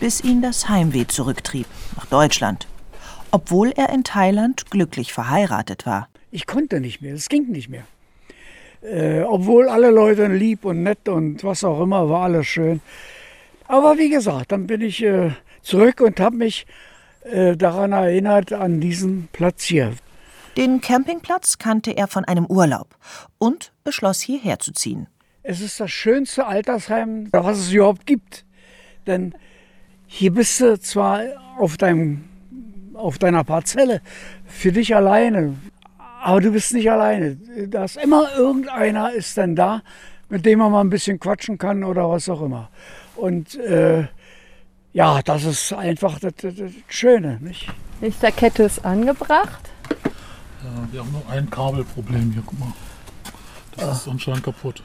bis 0.00 0.24
ihn 0.24 0.40
das 0.40 0.66
Heimweh 0.66 1.06
zurücktrieb 1.06 1.66
nach 1.94 2.06
Deutschland. 2.06 2.66
Obwohl 3.30 3.70
er 3.76 3.90
in 3.90 4.02
Thailand 4.02 4.70
glücklich 4.70 5.12
verheiratet 5.12 5.84
war. 5.84 6.08
Ich 6.30 6.46
konnte 6.46 6.80
nicht 6.80 7.02
mehr, 7.02 7.12
es 7.12 7.28
ging 7.28 7.50
nicht 7.50 7.68
mehr. 7.68 7.84
Äh, 8.80 9.24
obwohl 9.24 9.68
alle 9.68 9.90
Leute 9.90 10.28
lieb 10.28 10.64
und 10.64 10.82
nett 10.84 11.06
und 11.06 11.44
was 11.44 11.62
auch 11.64 11.82
immer, 11.82 12.08
war 12.08 12.22
alles 12.22 12.46
schön. 12.46 12.80
Aber 13.68 13.98
wie 13.98 14.08
gesagt, 14.08 14.52
dann 14.52 14.66
bin 14.66 14.80
ich 14.80 15.02
äh, 15.02 15.32
zurück 15.60 16.00
und 16.00 16.18
habe 16.18 16.36
mich 16.36 16.66
äh, 17.24 17.58
daran 17.58 17.92
erinnert, 17.92 18.54
an 18.54 18.80
diesen 18.80 19.28
Platz 19.32 19.64
hier. 19.64 19.92
Den 20.56 20.80
Campingplatz 20.80 21.58
kannte 21.58 21.94
er 21.94 22.06
von 22.06 22.24
einem 22.24 22.46
Urlaub 22.46 22.96
und 23.36 23.74
beschloss 23.84 24.22
hierher 24.22 24.60
zu 24.60 24.72
ziehen. 24.72 25.08
Es 25.48 25.60
ist 25.60 25.78
das 25.78 25.92
schönste 25.92 26.44
Altersheim, 26.44 27.28
was 27.30 27.58
es 27.58 27.72
überhaupt 27.72 28.04
gibt. 28.04 28.44
Denn 29.06 29.32
hier 30.08 30.32
bist 30.32 30.60
du 30.60 30.76
zwar 30.80 31.20
auf, 31.56 31.76
deinem, 31.76 32.24
auf 32.94 33.18
deiner 33.18 33.44
Parzelle 33.44 34.00
für 34.44 34.72
dich 34.72 34.96
alleine, 34.96 35.54
aber 36.20 36.40
du 36.40 36.50
bist 36.50 36.74
nicht 36.74 36.90
alleine. 36.90 37.36
Da 37.68 37.84
ist 37.84 37.96
immer 37.96 38.34
irgendeiner 38.36 39.12
ist 39.12 39.38
dann 39.38 39.54
da, 39.54 39.82
mit 40.28 40.44
dem 40.44 40.58
man 40.58 40.72
mal 40.72 40.80
ein 40.80 40.90
bisschen 40.90 41.20
quatschen 41.20 41.58
kann 41.58 41.84
oder 41.84 42.10
was 42.10 42.28
auch 42.28 42.42
immer. 42.42 42.68
Und 43.14 43.54
äh, 43.54 44.08
ja, 44.92 45.22
das 45.22 45.44
ist 45.44 45.72
einfach 45.72 46.18
das, 46.18 46.32
das, 46.42 46.56
das 46.56 46.72
Schöne. 46.88 47.38
Nicht? 47.40 47.68
Lichterkette 48.00 48.64
ist 48.64 48.84
angebracht. 48.84 49.70
Ja, 50.64 50.88
wir 50.90 51.00
haben 51.00 51.12
nur 51.12 51.30
ein 51.30 51.48
Kabelproblem 51.48 52.32
hier, 52.32 52.42
guck 52.44 52.58
mal. 52.58 52.72
Das 53.76 53.98
ist 53.98 54.08
anscheinend 54.08 54.42
kaputt. 54.42 54.82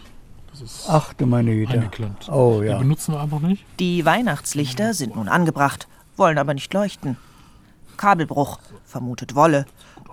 Das 0.62 0.72
ist 0.82 0.89
Ach 0.89 1.13
du 1.13 1.25
meine 1.25 1.53
Güte. 1.56 1.74
eingeklemmt. 1.74 2.30
Oh 2.30 2.60
Die 2.62 2.68
ja. 2.68 2.77
benutzen 2.77 3.13
wir 3.13 3.20
einfach 3.22 3.39
nicht. 3.39 3.65
Die 3.80 4.06
Weihnachtslichter 4.06 4.94
sind 4.94 5.15
nun 5.15 5.27
angebracht, 5.27 5.88
wollen 6.18 6.38
aber 6.38 6.53
nicht 6.53 6.72
leuchten. 6.74 7.18
Kabelbruch, 7.98 8.60
vermutet 8.86 9.34
Wolle. 9.36 9.65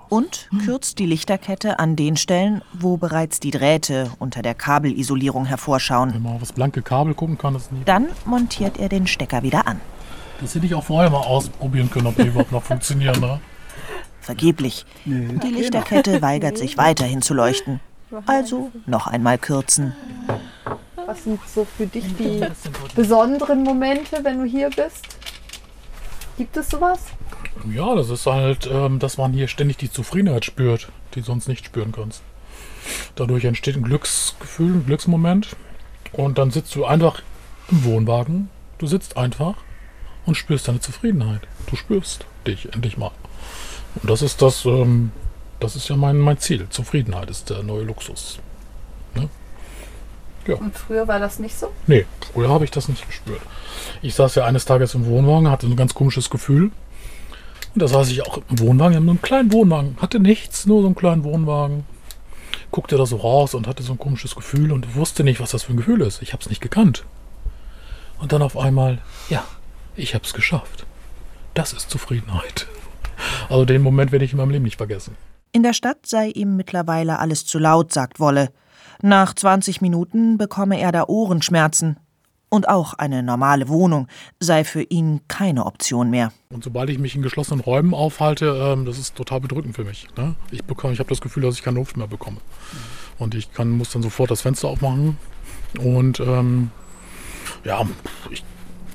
Und 0.09 0.49
kürzt 0.65 0.99
die 1.01 1.05
Lichterkette 1.05 1.79
an 1.79 1.95
den 1.95 2.17
Stellen, 2.17 2.63
wo 2.73 2.97
bereits 2.97 3.41
die 3.41 3.51
Drähte 3.51 4.11
unter 4.19 4.41
der 4.41 4.55
Kabelisolierung 4.55 5.45
hervorschauen. 5.45 6.15
Wenn 6.15 6.23
man 6.23 6.33
auf 6.37 6.41
das 6.41 6.53
blanke 6.53 6.81
Kabel 6.81 7.13
gucken 7.13 7.37
kann, 7.37 7.55
ist 7.55 7.71
nie. 7.71 7.83
Dann 7.85 8.07
montiert 8.25 8.79
er 8.79 8.89
den 8.89 9.07
Stecker 9.07 9.43
wieder 9.43 9.67
an. 9.67 9.81
Das 10.41 10.55
hätte 10.55 10.65
ich 10.65 10.75
auch 10.75 10.85
vorher 10.85 11.11
mal 11.11 11.19
ausprobieren 11.19 11.91
können, 11.91 12.07
ob 12.07 12.17
die 12.17 12.23
überhaupt 12.23 12.53
noch 12.53 12.63
funktionieren. 12.63 13.21
Ne? 13.21 13.39
Vergeblich. 14.23 14.87
Die 15.05 15.49
Lichterkette 15.49 16.23
weigert 16.23 16.57
sich 16.57 16.79
weiterhin 16.79 17.21
zu 17.21 17.35
leuchten. 17.35 17.81
Also 18.27 18.71
noch 18.87 19.07
einmal 19.07 19.39
kürzen. 19.39 19.95
Was 21.07 21.25
sind 21.25 21.41
so 21.47 21.65
für 21.65 21.87
dich 21.87 22.05
die 22.17 22.45
besonderen 22.95 23.63
Momente, 23.63 24.21
wenn 24.23 24.39
du 24.39 24.45
hier 24.45 24.71
bist? 24.71 25.19
Gibt 26.37 26.57
es 26.57 26.69
sowas? 26.69 27.01
Ja, 27.73 27.95
das 27.95 28.11
ist 28.11 28.27
halt, 28.27 28.69
ähm, 28.71 28.99
dass 28.99 29.17
man 29.17 29.33
hier 29.33 29.49
ständig 29.49 29.79
die 29.79 29.91
Zufriedenheit 29.91 30.45
spürt, 30.45 30.89
die 31.15 31.21
du 31.21 31.27
sonst 31.27 31.49
nicht 31.49 31.67
spüren 31.67 31.93
kannst. 31.93 32.23
Dadurch 33.17 33.45
entsteht 33.45 33.77
ein 33.77 33.83
Glücksgefühl, 33.83 34.75
ein 34.75 34.87
Glücksmoment. 34.87 35.57
Und 36.13 36.39
dann 36.39 36.51
sitzt 36.51 36.75
du 36.75 36.85
einfach 36.85 37.23
im 37.71 37.85
Wohnwagen. 37.85 38.49
Du 38.79 38.87
sitzt 38.87 39.17
einfach 39.17 39.57
und 40.27 40.37
spürst 40.37 40.69
deine 40.69 40.81
Zufriedenheit. 40.81 41.43
Du 41.67 41.77
spürst 41.77 42.25
dich 42.47 42.73
endlich 42.73 42.97
mal. 42.97 43.11
Und 43.97 44.11
das 44.11 44.23
ist 44.23 44.41
das, 44.41 44.65
ähm, 44.65 45.11
das 45.61 45.77
ist 45.77 45.89
ja 45.89 45.97
mein, 45.97 46.19
mein 46.19 46.39
Ziel. 46.39 46.67
Zufriedenheit 46.71 47.31
ist 47.31 47.51
der 47.51 47.63
neue 47.63 47.85
Luxus. 47.85 48.41
Und 50.57 50.77
früher 50.77 51.07
war 51.07 51.19
das 51.19 51.39
nicht 51.39 51.59
so? 51.59 51.71
Nee, 51.87 52.07
früher 52.33 52.49
habe 52.49 52.65
ich 52.65 52.71
das 52.71 52.89
nicht 52.89 53.07
gespürt. 53.07 53.41
Ich 54.03 54.15
saß 54.15 54.35
ja 54.37 54.45
eines 54.45 54.65
Tages 54.65 54.95
im 54.95 55.07
Wohnwagen, 55.07 55.51
hatte 55.51 55.67
ein 55.67 55.77
ganz 55.77 55.95
komisches 55.95 56.31
Gefühl. 56.31 56.71
Und 57.75 57.83
da 57.83 57.89
saß 57.89 58.09
ich 58.11 58.27
auch 58.27 58.39
im 58.49 58.59
Wohnwagen, 58.59 58.97
in 58.97 59.09
einem 59.09 59.23
kleinen 59.23 59.53
Wohnwagen. 59.53 59.99
Hatte 60.01 60.21
nichts, 60.21 60.67
nur 60.67 60.81
so 60.81 60.87
einen 60.87 60.95
kleinen 60.95 61.25
Wohnwagen. 61.25 61.85
guckte 62.71 62.97
da 62.97 63.07
so 63.07 63.17
raus 63.17 63.55
und 63.55 63.67
hatte 63.67 63.83
so 63.83 63.93
ein 63.93 63.99
komisches 63.99 64.35
Gefühl 64.35 64.73
und 64.73 64.95
wusste 64.95 65.25
nicht, 65.25 65.41
was 65.41 65.51
das 65.51 65.65
für 65.65 65.73
ein 65.73 65.77
Gefühl 65.77 66.01
ist. 66.01 66.23
Ich 66.23 66.33
habe 66.33 66.43
es 66.43 66.49
nicht 66.49 66.61
gekannt. 66.61 67.05
Und 68.19 68.33
dann 68.33 68.43
auf 68.43 68.57
einmal, 68.57 68.99
ja, 69.29 69.45
ich 69.97 70.15
habe 70.15 70.25
es 70.25 70.33
geschafft. 70.33 70.87
Das 71.55 71.73
ist 71.73 71.91
Zufriedenheit. 71.91 72.67
Also 73.49 73.65
den 73.65 73.83
Moment 73.83 74.13
werde 74.13 74.25
ich 74.25 74.33
in 74.33 74.39
meinem 74.39 74.51
Leben 74.51 74.65
nicht 74.65 74.77
vergessen. 74.77 75.17
In 75.53 75.63
der 75.63 75.73
Stadt 75.73 76.07
sei 76.07 76.29
ihm 76.29 76.57
mittlerweile 76.57 77.19
alles 77.19 77.47
zu 77.47 77.59
laut, 77.59 77.93
sagt 77.93 78.21
Wolle. 78.21 78.51
Nach 79.01 79.35
20 79.35 79.81
Minuten 79.81 80.39
bekomme 80.39 80.81
er 80.81 80.93
da 80.93 81.05
Ohrenschmerzen. 81.07 81.99
Und 82.51 82.69
auch 82.69 82.95
eine 82.95 83.23
normale 83.23 83.69
Wohnung 83.69 84.09
sei 84.41 84.65
für 84.65 84.83
ihn 84.83 85.21
keine 85.29 85.67
Option 85.67 86.09
mehr. 86.09 86.33
Und 86.49 86.65
sobald 86.65 86.89
ich 86.89 86.99
mich 86.99 87.15
in 87.15 87.21
geschlossenen 87.21 87.61
Räumen 87.61 87.93
aufhalte, 87.93 88.47
ähm, 88.47 88.87
das 88.87 88.99
ist 88.99 89.15
total 89.15 89.41
bedrückend 89.41 89.77
für 89.77 89.85
mich. 89.85 90.09
Ne? 90.17 90.35
Ich, 90.51 90.65
bekomme, 90.65 90.95
ich 90.95 90.99
habe 90.99 91.11
das 91.11 91.21
Gefühl, 91.21 91.43
dass 91.43 91.57
ich 91.57 91.63
keine 91.63 91.79
Luft 91.79 91.99
mehr 91.99 92.07
bekomme. 92.07 92.39
Und 93.19 93.35
ich 93.35 93.53
kann, 93.53 93.71
muss 93.71 93.91
dann 93.91 94.03
sofort 94.03 94.31
das 94.31 94.41
Fenster 94.41 94.69
aufmachen. 94.69 95.19
Und 95.79 96.21
ähm, 96.21 96.71
ja, 97.65 97.87
ich 98.31 98.43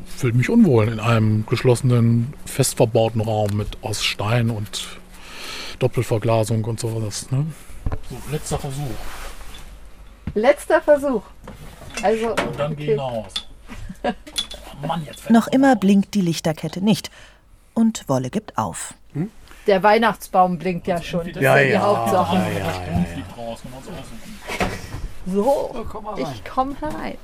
fühle 0.08 0.34
mich 0.34 0.50
unwohl 0.50 0.88
in 0.88 1.00
einem 1.00 1.46
geschlossenen, 1.46 2.34
fest 2.46 2.78
verbauten 2.78 3.22
Raum 3.22 3.56
mit 3.56 3.78
aus 3.82 4.04
Stein 4.04 4.50
und 4.50 5.00
Doppelverglasung 5.80 6.64
und 6.66 6.80
sowas. 6.80 7.30
Ne? 7.32 7.46
So, 8.10 8.18
letzter 8.32 8.60
Versuch. 8.60 8.96
Letzter 10.36 10.82
Versuch. 10.82 11.24
Also, 12.02 12.30
Und 12.30 12.40
dann 12.60 12.72
okay. 12.74 12.86
geh 12.86 12.92
hinaus. 12.92 13.34
Mann, 14.88 15.06
jetzt 15.06 15.30
Noch 15.30 15.48
immer 15.48 15.76
blinkt 15.76 16.14
die 16.14 16.22
Lichterkette 16.22 16.82
nicht. 16.84 17.12
Und 17.74 18.08
Wolle 18.08 18.30
gibt 18.30 18.58
auf. 18.58 18.94
Der 19.66 19.82
Weihnachtsbaum 19.82 20.58
blinkt 20.58 20.88
ja 20.88 21.02
schon. 21.02 21.32
Das 21.32 21.42
Ja, 21.42 21.56
ist 21.56 21.62
ja, 21.62 21.66
die 21.68 21.72
ja, 21.74 21.82
Hauptsache. 21.82 22.36
ja, 22.36 22.50
ja. 22.52 23.06
So, 25.26 25.86
ich 26.18 26.44
komme 26.44 26.76
herein. 26.82 27.18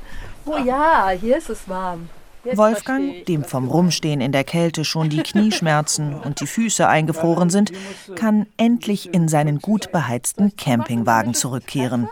Oh 0.46 0.58
ja, 0.58 1.10
hier 1.20 1.38
ist 1.38 1.50
es 1.50 1.68
warm. 1.68 2.10
Wolfgang, 2.44 3.26
dem 3.26 3.44
vom 3.44 3.68
Rumstehen 3.68 4.22
in 4.22 4.32
der 4.32 4.44
Kälte 4.44 4.86
schon 4.86 5.10
die 5.10 5.24
Knieschmerzen 5.24 6.14
und 6.24 6.40
die 6.40 6.48
Füße 6.48 6.88
eingefroren 6.88 7.50
sind, 7.50 7.72
kann 8.16 8.48
endlich 8.58 9.14
in 9.14 9.28
seinen 9.28 9.60
gut 9.60 9.92
beheizten 9.92 10.56
Campingwagen 10.56 11.34
zurückkehren. 11.34 12.08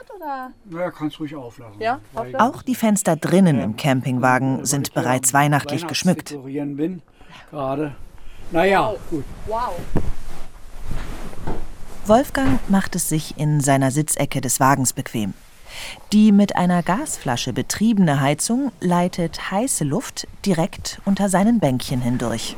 Auch 2.38 2.62
die 2.62 2.76
Fenster 2.76 3.16
drinnen 3.16 3.60
im 3.62 3.76
Campingwagen 3.78 4.66
sind 4.66 4.94
bereits 4.94 5.34
weihnachtlich 5.34 5.88
geschmückt. 5.88 6.38
Naja, 8.52 8.94
gut. 9.10 9.26
Wolfgang 12.06 12.60
macht 12.70 12.96
es 12.96 13.10
sich 13.10 13.38
in 13.38 13.60
seiner 13.60 13.92
Sitzecke 13.92 14.40
des 14.40 14.60
Wagens 14.60 14.94
bequem. 14.94 15.34
Die 16.14 16.32
mit 16.32 16.56
einer 16.56 16.84
Gasflasche 16.84 17.54
betriebene 17.54 18.22
Heizung 18.22 18.72
leitet 18.80 19.52
heiße 19.52 19.84
Luft 19.84 20.28
direkt 20.46 21.02
unter 21.06 21.30
seinen 21.30 21.60
Bänkchen 21.60 22.02
hindurch. 22.02 22.56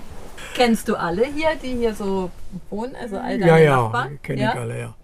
Kennst 0.55 0.87
du 0.87 0.95
alle 0.95 1.25
hier, 1.25 1.49
die 1.61 1.75
hier 1.75 1.93
so 1.93 2.31
wohnen? 2.69 2.95
Also 2.95 3.17
all 3.17 3.37
deine 3.39 3.47
Ja, 3.51 3.57
ja, 3.57 3.75
Nachbarn? 3.83 4.19
kenne 4.23 4.41
ja? 4.41 4.51
ich 4.53 4.59
alle, 4.59 4.79
ja. 4.79 4.95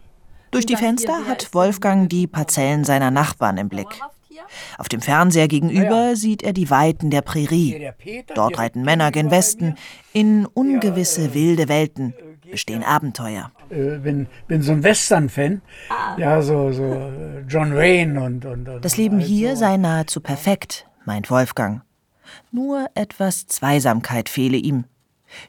Durch 0.51 0.65
die 0.65 0.77
Fenster 0.77 1.25
hat 1.27 1.53
Wolfgang 1.53 2.09
die 2.09 2.27
Parzellen 2.27 2.83
seiner 2.85 3.12
Nachbarn 3.12 3.57
im 3.57 3.67
Blick. 3.69 3.88
Auf 4.77 4.89
dem 4.89 5.01
Fernseher 5.01 5.47
gegenüber 5.47 6.15
sieht 6.15 6.43
er 6.43 6.53
die 6.53 6.69
Weiten 6.69 7.09
der 7.09 7.21
Prärie. 7.21 7.91
Dort 8.35 8.57
reiten 8.57 8.83
Männer 8.83 9.12
gen 9.12 9.31
Westen. 9.31 9.75
In 10.13 10.45
ungewisse 10.45 11.33
wilde 11.33 11.67
Welten 11.67 12.13
bestehen 12.50 12.83
Abenteuer. 12.83 13.51
Äh, 13.69 13.98
bin, 13.98 14.27
bin 14.48 14.62
so 14.62 14.72
ein 14.72 14.84
Western-Fan. 14.84 15.62
Ja, 16.17 16.41
so, 16.41 16.72
so 16.72 16.84
äh, 16.84 17.43
John 17.48 17.75
Wayne 17.75 18.22
und. 18.22 18.45
und, 18.45 18.67
und 18.67 18.84
Das 18.84 18.98
Leben 18.98 19.17
und 19.17 19.22
hier 19.22 19.55
so. 19.55 19.62
sei 19.62 19.77
nahezu 19.77 20.22
perfekt, 20.22 20.88
meint 21.05 21.29
Wolfgang. 21.29 21.81
Nur 22.51 22.88
etwas 22.95 23.48
Zweisamkeit 23.48 24.29
fehle 24.29 24.57
ihm. 24.57 24.86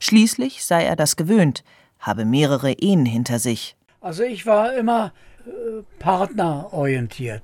Schließlich 0.00 0.64
sei 0.64 0.84
er 0.84 0.96
das 0.96 1.16
gewöhnt, 1.16 1.64
habe 1.98 2.24
mehrere 2.24 2.72
Ehen 2.72 3.06
hinter 3.06 3.38
sich. 3.38 3.76
Also 4.00 4.22
ich 4.22 4.46
war 4.46 4.74
immer 4.74 5.12
äh, 5.46 5.82
partnerorientiert. 5.98 7.42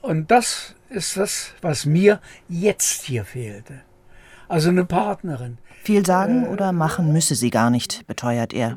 Und 0.00 0.30
das 0.30 0.74
ist 0.88 1.16
das, 1.16 1.54
was 1.60 1.86
mir 1.86 2.20
jetzt 2.48 3.04
hier 3.04 3.24
fehlte. 3.24 3.82
Also 4.52 4.68
eine 4.68 4.84
Partnerin. 4.84 5.56
Viel 5.82 6.04
sagen 6.04 6.46
oder 6.46 6.72
machen 6.72 7.10
müsse 7.10 7.34
sie 7.34 7.48
gar 7.48 7.70
nicht, 7.70 8.06
beteuert 8.06 8.52
er. 8.52 8.76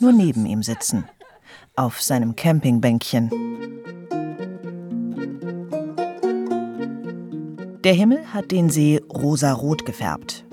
Nur 0.00 0.12
neben 0.12 0.44
ihm 0.44 0.62
sitzen. 0.62 1.04
Auf 1.76 2.02
seinem 2.02 2.36
Campingbänkchen. 2.36 3.30
Der 7.84 7.94
Himmel 7.94 8.34
hat 8.34 8.50
den 8.50 8.68
See 8.68 9.00
rosarot 9.10 9.86
gefärbt. 9.86 10.44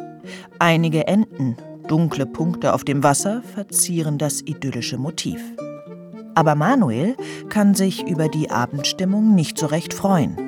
Einige 0.57 1.05
Enten, 1.05 1.57
dunkle 1.89 2.25
Punkte 2.25 2.73
auf 2.73 2.85
dem 2.85 3.03
Wasser, 3.03 3.41
verzieren 3.41 4.17
das 4.17 4.39
idyllische 4.39 4.97
Motiv. 4.97 5.41
Aber 6.33 6.55
Manuel 6.55 7.17
kann 7.49 7.75
sich 7.75 8.07
über 8.07 8.29
die 8.29 8.49
Abendstimmung 8.49 9.35
nicht 9.35 9.57
so 9.57 9.65
recht 9.65 9.93
freuen. 9.93 10.44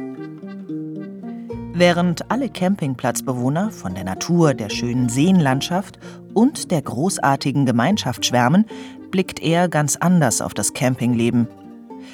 Während 1.80 2.32
alle 2.32 2.50
Campingplatzbewohner 2.50 3.70
von 3.70 3.94
der 3.94 4.04
Natur, 4.04 4.56
der 4.56 4.70
schönen 4.70 5.10
Seenlandschaft 5.10 6.00
und 6.34 6.72
der 6.72 6.82
großartigen 6.82 7.68
Gemeinschaft 7.68 8.26
schwärmen, 8.26 8.66
blickt 9.12 9.40
er 9.40 9.70
ganz 9.70 9.96
anders 9.96 10.42
auf 10.42 10.56
das 10.56 10.74
Campingleben. 10.74 11.48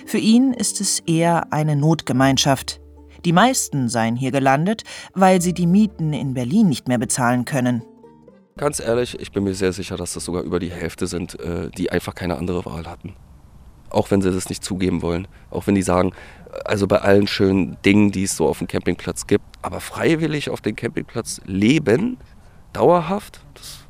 Für 0.06 0.18
ihn 0.18 0.52
ist 0.52 0.82
es 0.82 1.00
eher 1.00 1.54
eine 1.54 1.78
Notgemeinschaft. 1.78 2.82
Die 3.24 3.32
meisten 3.32 3.88
seien 3.88 4.18
hier 4.18 4.32
gelandet, 4.32 4.84
weil 5.14 5.42
sie 5.42 5.54
die 5.54 5.68
Mieten 5.68 6.12
in 6.12 6.34
Berlin 6.34 6.68
nicht 6.68 6.90
mehr 6.90 6.98
bezahlen 6.98 7.46
können. 7.46 7.84
Ganz 8.58 8.82
ehrlich, 8.82 9.18
ich 9.18 9.32
bin 9.32 9.46
mir 9.46 9.56
sehr 9.56 9.72
sicher, 9.72 9.96
dass 9.96 10.12
das 10.12 10.26
sogar 10.26 10.44
über 10.44 10.60
die 10.60 10.72
Hälfte 10.72 11.08
sind, 11.08 11.40
äh, 11.40 11.70
die 11.70 11.90
einfach 11.90 12.16
keine 12.16 12.36
andere 12.36 12.66
Wahl 12.66 12.86
hatten. 12.86 13.16
Auch 13.94 14.12
wenn 14.12 14.22
sie 14.22 14.32
das 14.32 14.50
nicht 14.50 14.64
zugeben 14.64 15.02
wollen. 15.02 15.28
Auch 15.50 15.68
wenn 15.68 15.76
die 15.76 15.82
sagen, 15.82 16.12
also 16.66 16.88
bei 16.88 16.98
allen 16.98 17.28
schönen 17.28 17.78
Dingen, 17.86 18.12
die 18.12 18.24
es 18.24 18.36
so 18.36 18.48
auf 18.48 18.58
dem 18.58 18.68
Campingplatz 18.68 19.28
gibt, 19.28 19.46
aber 19.62 19.80
freiwillig 19.80 20.50
auf 20.50 20.62
dem 20.62 20.76
Campingplatz 20.76 21.40
leben, 21.46 22.18
dauerhaft, 22.74 23.40
das 23.54 23.86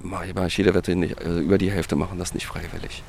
mache 0.00 0.26
ich, 0.26 0.34
mach 0.34 0.46
ich 0.46 0.56
jede 0.56 0.74
Wette 0.74 0.96
nicht. 0.96 1.18
Also 1.18 1.38
über 1.38 1.58
die 1.58 1.70
Hälfte 1.70 1.96
machen 1.96 2.18
das 2.18 2.34
nicht 2.34 2.46
freiwillig. 2.46 3.02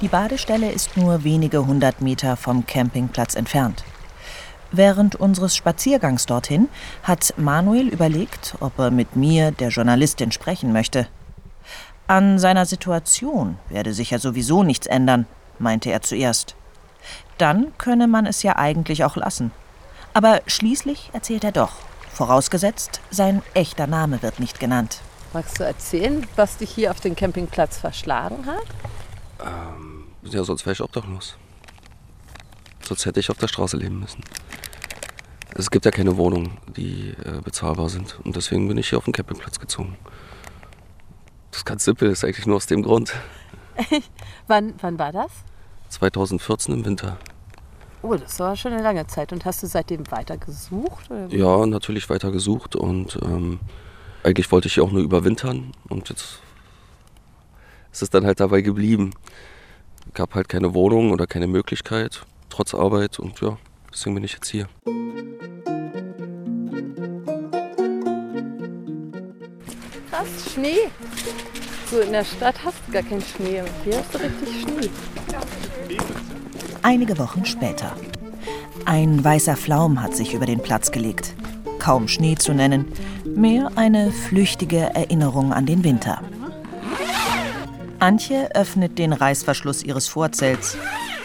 Die 0.00 0.08
Badestelle 0.08 0.70
ist 0.70 0.96
nur 0.96 1.24
wenige 1.24 1.66
hundert 1.66 2.02
Meter 2.02 2.36
vom 2.36 2.66
Campingplatz 2.66 3.34
entfernt. 3.34 3.84
Während 4.72 5.14
unseres 5.14 5.56
Spaziergangs 5.56 6.26
dorthin 6.26 6.68
hat 7.02 7.34
Manuel 7.36 7.88
überlegt, 7.88 8.56
ob 8.60 8.78
er 8.78 8.90
mit 8.90 9.14
mir, 9.14 9.52
der 9.52 9.68
Journalistin, 9.68 10.32
sprechen 10.32 10.72
möchte. 10.72 11.06
An 12.08 12.38
seiner 12.38 12.66
Situation 12.66 13.58
werde 13.68 13.92
sich 13.92 14.10
ja 14.10 14.18
sowieso 14.18 14.62
nichts 14.62 14.86
ändern, 14.86 15.26
meinte 15.58 15.90
er 15.90 16.02
zuerst. 16.02 16.54
Dann 17.38 17.72
könne 17.78 18.06
man 18.06 18.26
es 18.26 18.42
ja 18.42 18.56
eigentlich 18.56 19.04
auch 19.04 19.16
lassen. 19.16 19.50
Aber 20.14 20.40
schließlich 20.46 21.10
erzählt 21.12 21.44
er 21.44 21.52
doch, 21.52 21.72
vorausgesetzt, 22.12 23.00
sein 23.10 23.42
echter 23.54 23.86
Name 23.86 24.22
wird 24.22 24.40
nicht 24.40 24.60
genannt. 24.60 25.00
Magst 25.32 25.58
du 25.58 25.64
erzählen, 25.64 26.26
was 26.36 26.56
dich 26.56 26.70
hier 26.70 26.90
auf 26.90 27.00
den 27.00 27.16
Campingplatz 27.16 27.76
verschlagen 27.76 28.46
hat? 28.46 28.66
Ja, 30.22 30.44
sonst 30.44 30.64
wäre 30.64 30.72
ich 30.72 30.80
obdachlos. 30.80 31.36
Sonst 32.82 33.04
hätte 33.04 33.20
ich 33.20 33.30
auf 33.30 33.38
der 33.38 33.48
Straße 33.48 33.76
leben 33.76 34.00
müssen. 34.00 34.22
Es 35.54 35.70
gibt 35.70 35.84
ja 35.84 35.90
keine 35.90 36.16
Wohnungen, 36.16 36.58
die 36.76 37.14
äh, 37.24 37.40
bezahlbar 37.42 37.88
sind. 37.88 38.18
Und 38.24 38.36
deswegen 38.36 38.68
bin 38.68 38.78
ich 38.78 38.88
hier 38.90 38.98
auf 38.98 39.04
den 39.04 39.12
Campingplatz 39.12 39.58
gezogen. 39.58 39.96
Das 41.56 41.60
ist 41.60 41.64
ganz 41.64 41.84
simpel, 41.86 42.10
ist 42.10 42.22
eigentlich 42.22 42.44
nur 42.44 42.56
aus 42.56 42.66
dem 42.66 42.82
Grund. 42.82 43.14
Wann, 44.46 44.74
wann 44.82 44.98
war 44.98 45.10
das? 45.10 45.30
2014 45.88 46.74
im 46.74 46.84
Winter. 46.84 47.16
Oh, 48.02 48.14
das 48.14 48.38
war 48.40 48.54
schon 48.56 48.74
eine 48.74 48.82
lange 48.82 49.06
Zeit. 49.06 49.32
Und 49.32 49.46
hast 49.46 49.62
du 49.62 49.66
seitdem 49.66 50.10
weiter 50.10 50.36
gesucht? 50.36 51.10
Oder? 51.10 51.34
Ja, 51.34 51.64
natürlich 51.64 52.10
weiter 52.10 52.30
gesucht 52.30 52.76
und 52.76 53.18
ähm, 53.22 53.58
eigentlich 54.22 54.52
wollte 54.52 54.68
ich 54.68 54.74
hier 54.74 54.84
auch 54.84 54.92
nur 54.92 55.02
überwintern 55.02 55.72
und 55.88 56.10
jetzt 56.10 56.40
ist 57.90 58.02
es 58.02 58.10
dann 58.10 58.26
halt 58.26 58.38
dabei 58.40 58.60
geblieben. 58.60 59.12
Gab 60.12 60.34
halt 60.34 60.50
keine 60.50 60.74
Wohnung 60.74 61.10
oder 61.10 61.26
keine 61.26 61.46
Möglichkeit, 61.46 62.26
trotz 62.50 62.74
Arbeit 62.74 63.18
und 63.18 63.40
ja, 63.40 63.56
deswegen 63.90 64.14
bin 64.14 64.24
ich 64.24 64.34
jetzt 64.34 64.48
hier. 64.48 64.68
Krass, 70.26 70.52
Schnee. 70.52 70.78
So 71.90 72.00
in 72.00 72.12
der 72.12 72.24
Stadt 72.24 72.56
hast 72.64 72.76
du 72.86 72.92
gar 72.92 73.02
keinen 73.02 73.22
Schnee. 73.22 73.62
Hier 73.84 73.98
hast 73.98 74.14
du 74.14 74.18
richtig 74.18 74.62
Schnee. 74.62 74.90
Einige 76.82 77.18
Wochen 77.18 77.44
später. 77.44 77.96
Ein 78.84 79.24
weißer 79.24 79.56
Flaum 79.56 80.02
hat 80.02 80.16
sich 80.16 80.34
über 80.34 80.46
den 80.46 80.60
Platz 80.60 80.90
gelegt. 80.90 81.34
Kaum 81.78 82.08
Schnee 82.08 82.36
zu 82.36 82.52
nennen, 82.52 82.86
mehr 83.24 83.70
eine 83.76 84.10
flüchtige 84.10 84.94
Erinnerung 84.94 85.52
an 85.52 85.66
den 85.66 85.84
Winter. 85.84 86.22
Antje 87.98 88.54
öffnet 88.54 88.98
den 88.98 89.12
Reißverschluss 89.12 89.82
ihres 89.82 90.08
Vorzelts. 90.08 90.76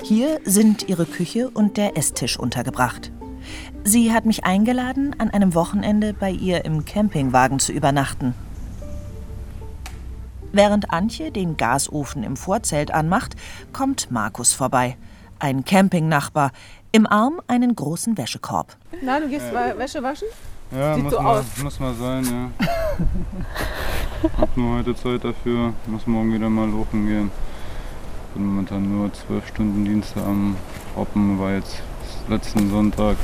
Hier 0.04 0.40
sind 0.46 0.88
ihre 0.90 1.06
Küche 1.06 1.50
und 1.50 1.78
der 1.78 1.98
Esstisch 1.98 2.38
untergebracht. 2.38 3.12
Sie 3.84 4.14
hat 4.14 4.26
mich 4.26 4.44
eingeladen, 4.44 5.16
an 5.18 5.32
einem 5.32 5.56
Wochenende 5.56 6.14
bei 6.14 6.32
ihr 6.32 6.66
im 6.66 6.86
Campingwagen 6.86 7.60
zu 7.60 7.72
übernachten. 7.72 8.36
Während 10.54 10.92
Antje 10.92 11.32
den 11.32 11.58
Gasofen 11.58 12.24
im 12.24 12.36
Vorzelt 12.36 12.92
anmacht, 12.94 13.36
kommt 13.74 14.12
Markus 14.12 14.54
vorbei. 14.54 14.98
Ein 15.40 15.64
Campingnachbar, 15.66 16.52
im 16.92 17.08
Arm 17.08 17.42
einen 17.48 17.76
großen 17.76 18.18
Wäschekorb. 18.18 18.76
Na, 19.02 19.20
du 19.20 19.28
gehst 19.30 19.52
wa- 19.54 19.78
Wäsche 19.78 20.04
waschen? 20.04 20.28
Ja, 20.72 20.94
Sieht 20.96 21.04
muss, 21.04 21.14
so 21.14 21.22
mal, 21.22 21.40
aus. 21.40 21.46
muss 21.64 21.80
mal 21.80 21.94
sein, 21.96 22.26
ja. 22.60 22.66
Hab 24.38 24.56
nur 24.56 24.78
heute 24.78 24.96
Zeit 24.96 25.24
dafür, 25.24 25.74
muss 25.88 26.06
morgen 26.06 26.34
wieder 26.34 26.50
mal 26.50 26.70
lochen 26.70 27.08
gehen. 27.08 27.32
Bin 28.34 28.46
momentan 28.46 28.90
nur 28.90 29.12
zwölf 29.14 29.48
Stunden 29.48 29.84
Dienste 29.84 30.22
am 30.24 30.56
Hoppen, 30.96 31.40
war 31.40 31.54
jetzt 31.54 31.82
letzten 32.30 32.70
Sonntag. 32.70 33.18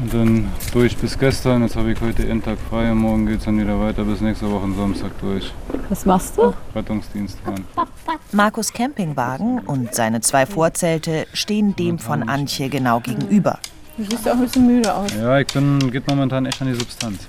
Und 0.00 0.12
dann 0.12 0.52
durch 0.72 0.96
bis 0.96 1.16
gestern, 1.18 1.62
jetzt 1.62 1.76
habe 1.76 1.92
ich 1.92 2.00
heute 2.00 2.22
einen 2.24 2.42
Tag 2.42 2.58
frei 2.68 2.90
und 2.90 2.98
morgen 2.98 3.26
geht 3.26 3.38
es 3.38 3.44
dann 3.44 3.58
wieder 3.60 3.78
weiter 3.78 4.02
bis 4.04 4.20
nächste 4.20 4.50
Woche 4.50 4.66
Samstag 4.76 5.12
durch. 5.20 5.52
Was 5.88 6.04
machst 6.04 6.36
du? 6.36 6.52
Rettungsdienst 6.74 7.38
fahren. 7.40 7.64
Markus 8.32 8.72
Campingwagen 8.72 9.60
und 9.60 9.94
seine 9.94 10.20
zwei 10.20 10.46
Vorzelte 10.46 11.26
stehen 11.32 11.76
dem 11.76 12.00
von 12.00 12.28
Antje 12.28 12.68
genau 12.68 12.98
gegenüber. 13.00 13.60
Du 13.96 14.02
siehst 14.04 14.28
auch 14.28 14.32
ein 14.32 14.40
bisschen 14.40 14.66
müde 14.66 14.92
aus. 14.92 15.14
Ja, 15.14 15.38
ich 15.38 15.46
bin, 15.46 15.78
geht 15.92 16.08
momentan 16.08 16.46
echt 16.46 16.60
an 16.60 16.66
die 16.66 16.74
Substanz. 16.74 17.28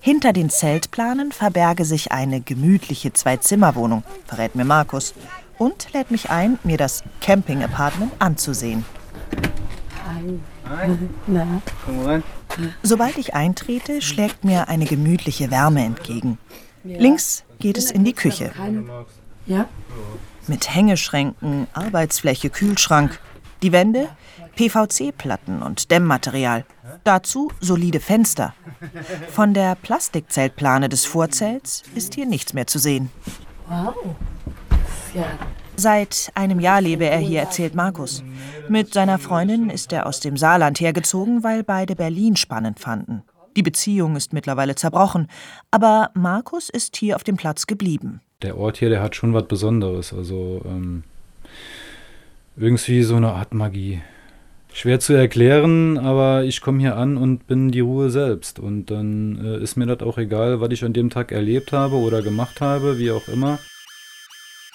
Hinter 0.00 0.34
den 0.34 0.50
Zeltplanen 0.50 1.32
verberge 1.32 1.86
sich 1.86 2.12
eine 2.12 2.40
gemütliche 2.42 3.12
Zwei-Zimmer-Wohnung, 3.12 4.04
verrät 4.26 4.54
mir 4.54 4.64
Markus, 4.66 5.14
und 5.56 5.92
lädt 5.92 6.10
mich 6.10 6.30
ein, 6.30 6.58
mir 6.62 6.76
das 6.76 7.02
Camping-Apartment 7.20 8.12
anzusehen. 8.18 8.84
Na, 11.26 11.46
Komm 11.84 12.00
rein. 12.04 12.22
Sobald 12.82 13.18
ich 13.18 13.34
eintrete, 13.34 14.02
schlägt 14.02 14.44
mir 14.44 14.68
eine 14.68 14.84
gemütliche 14.84 15.50
Wärme 15.50 15.84
entgegen. 15.84 16.38
Links 16.84 17.44
geht 17.58 17.78
es 17.78 17.90
in 17.90 18.04
die 18.04 18.12
Küche. 18.12 18.52
ja? 19.46 19.68
Mit 20.46 20.74
Hängeschränken, 20.74 21.66
Arbeitsfläche, 21.72 22.50
Kühlschrank. 22.50 23.18
Die 23.62 23.72
Wände, 23.72 24.08
PVC-Platten 24.54 25.62
und 25.62 25.90
Dämmmaterial. 25.90 26.64
Dazu 27.04 27.50
solide 27.60 28.00
Fenster. 28.00 28.54
Von 29.30 29.52
der 29.52 29.74
Plastikzeltplane 29.74 30.88
des 30.88 31.04
Vorzelts 31.04 31.82
ist 31.94 32.14
hier 32.14 32.26
nichts 32.26 32.54
mehr 32.54 32.66
zu 32.66 32.78
sehen. 32.78 33.10
Wow. 33.68 33.94
Ja. 35.14 35.26
Seit 35.80 36.32
einem 36.34 36.58
Jahr 36.58 36.80
lebe 36.80 37.04
er 37.04 37.18
hier, 37.18 37.38
erzählt 37.38 37.76
Markus. 37.76 38.24
Mit 38.68 38.92
seiner 38.92 39.16
Freundin 39.16 39.70
ist 39.70 39.92
er 39.92 40.06
aus 40.06 40.18
dem 40.18 40.36
Saarland 40.36 40.80
hergezogen, 40.80 41.44
weil 41.44 41.62
beide 41.62 41.94
Berlin 41.94 42.34
spannend 42.34 42.80
fanden. 42.80 43.22
Die 43.56 43.62
Beziehung 43.62 44.16
ist 44.16 44.32
mittlerweile 44.32 44.74
zerbrochen, 44.74 45.28
aber 45.70 46.10
Markus 46.14 46.68
ist 46.68 46.96
hier 46.96 47.14
auf 47.14 47.22
dem 47.22 47.36
Platz 47.36 47.68
geblieben. 47.68 48.20
Der 48.42 48.58
Ort 48.58 48.78
hier, 48.78 48.88
der 48.88 49.00
hat 49.00 49.14
schon 49.14 49.34
was 49.34 49.46
Besonderes. 49.46 50.12
Also 50.12 50.62
ähm, 50.64 51.04
irgendwie 52.56 53.04
so 53.04 53.14
eine 53.14 53.34
Art 53.34 53.54
Magie. 53.54 54.02
Schwer 54.72 54.98
zu 54.98 55.12
erklären, 55.12 55.96
aber 55.96 56.42
ich 56.42 56.60
komme 56.60 56.80
hier 56.80 56.96
an 56.96 57.16
und 57.16 57.46
bin 57.46 57.70
die 57.70 57.78
Ruhe 57.78 58.10
selbst. 58.10 58.58
Und 58.58 58.86
dann 58.86 59.38
äh, 59.44 59.62
ist 59.62 59.76
mir 59.76 59.86
das 59.86 60.00
auch 60.00 60.18
egal, 60.18 60.60
was 60.60 60.72
ich 60.72 60.84
an 60.84 60.92
dem 60.92 61.08
Tag 61.08 61.30
erlebt 61.30 61.70
habe 61.70 61.94
oder 61.94 62.20
gemacht 62.20 62.60
habe, 62.60 62.98
wie 62.98 63.12
auch 63.12 63.28
immer. 63.28 63.60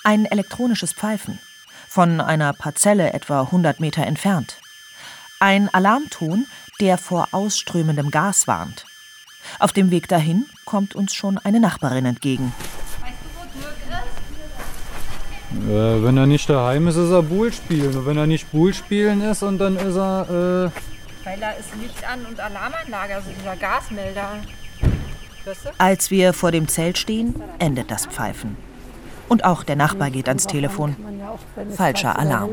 Ein 0.06 0.26
elektronisches 0.26 0.92
Pfeifen. 0.92 1.40
Von 1.88 2.20
einer 2.20 2.52
Parzelle 2.52 3.14
etwa 3.14 3.44
100 3.44 3.80
Meter 3.80 4.06
entfernt. 4.06 4.60
Ein 5.40 5.74
Alarmton, 5.74 6.46
der 6.82 6.98
vor 6.98 7.30
ausströmendem 7.32 8.12
Gas 8.12 8.46
warnt. 8.46 8.86
Auf 9.60 9.72
dem 9.72 9.92
Weg 9.92 10.10
dahin 10.10 10.46
kommt 10.66 10.94
uns 10.94 11.14
schon 11.14 11.38
eine 11.38 11.62
Nachbarin 11.62 12.06
entgegen. 12.06 12.54
Äh, 15.70 16.04
wenn 16.04 16.18
er 16.18 16.26
nicht 16.26 16.50
daheim 16.50 16.88
ist, 16.90 16.98
ist 16.98 17.12
er 17.12 17.24
Bull 17.24 17.54
spielen. 17.54 17.96
Und 17.96 18.06
wenn 18.06 18.18
er 18.18 18.28
nicht 18.28 18.52
Bull 18.52 18.74
spielen 18.74 19.22
ist, 19.22 19.42
und 19.42 19.58
dann 19.60 19.78
ist 19.78 19.96
er. 19.96 20.24
Äh, 20.24 21.26
Weil 21.26 21.40
da 21.40 21.52
ist 21.52 21.70
Licht 21.82 22.04
an 22.06 22.26
und 22.26 22.40
Alarmanlage, 22.42 23.16
also 23.16 23.30
dieser 23.40 23.56
Gasmelder. 23.56 24.40
Hörst 25.46 25.66
du? 25.66 25.70
Als 25.78 26.12
wir 26.12 26.34
vor 26.34 26.52
dem 26.52 26.68
Zelt 26.68 26.98
stehen, 26.98 27.42
endet 27.60 27.90
das 27.90 28.06
Pfeifen. 28.06 28.58
Und 29.30 29.46
auch 29.46 29.64
der 29.64 29.76
Nachbar 29.76 30.10
geht 30.12 30.28
ans 30.28 30.48
Telefon. 30.48 30.96
Falscher 31.76 32.18
Alarm. 32.20 32.50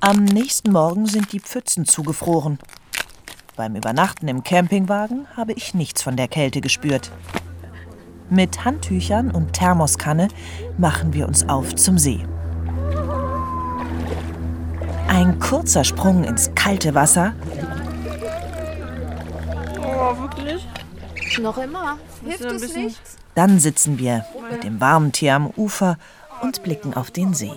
Am 0.00 0.24
nächsten 0.24 0.70
Morgen 0.72 1.06
sind 1.06 1.32
die 1.32 1.40
Pfützen 1.40 1.84
zugefroren. 1.84 2.58
Beim 3.56 3.74
Übernachten 3.74 4.28
im 4.28 4.44
Campingwagen 4.44 5.26
habe 5.36 5.52
ich 5.52 5.74
nichts 5.74 6.02
von 6.02 6.16
der 6.16 6.28
Kälte 6.28 6.60
gespürt. 6.60 7.10
Mit 8.30 8.64
Handtüchern 8.64 9.30
und 9.30 9.54
Thermoskanne 9.54 10.28
machen 10.76 11.14
wir 11.14 11.26
uns 11.26 11.48
auf 11.48 11.74
zum 11.74 11.98
See. 11.98 12.24
Ein 15.08 15.38
kurzer 15.40 15.82
Sprung 15.82 16.22
ins 16.22 16.54
kalte 16.54 16.94
Wasser, 16.94 17.34
Oh, 19.80 20.16
wirklich? 20.20 20.66
Noch 21.40 21.58
immer. 21.58 21.98
Hilft 22.24 22.44
es 22.44 22.74
nichts? 22.74 23.16
dann 23.38 23.60
sitzen 23.60 24.00
wir 24.00 24.24
mit 24.50 24.64
dem 24.64 24.80
warmen 24.80 25.12
Tee 25.12 25.30
am 25.30 25.46
Ufer 25.56 25.96
und 26.42 26.64
blicken 26.64 26.94
auf 26.94 27.12
den 27.12 27.34
See. 27.34 27.52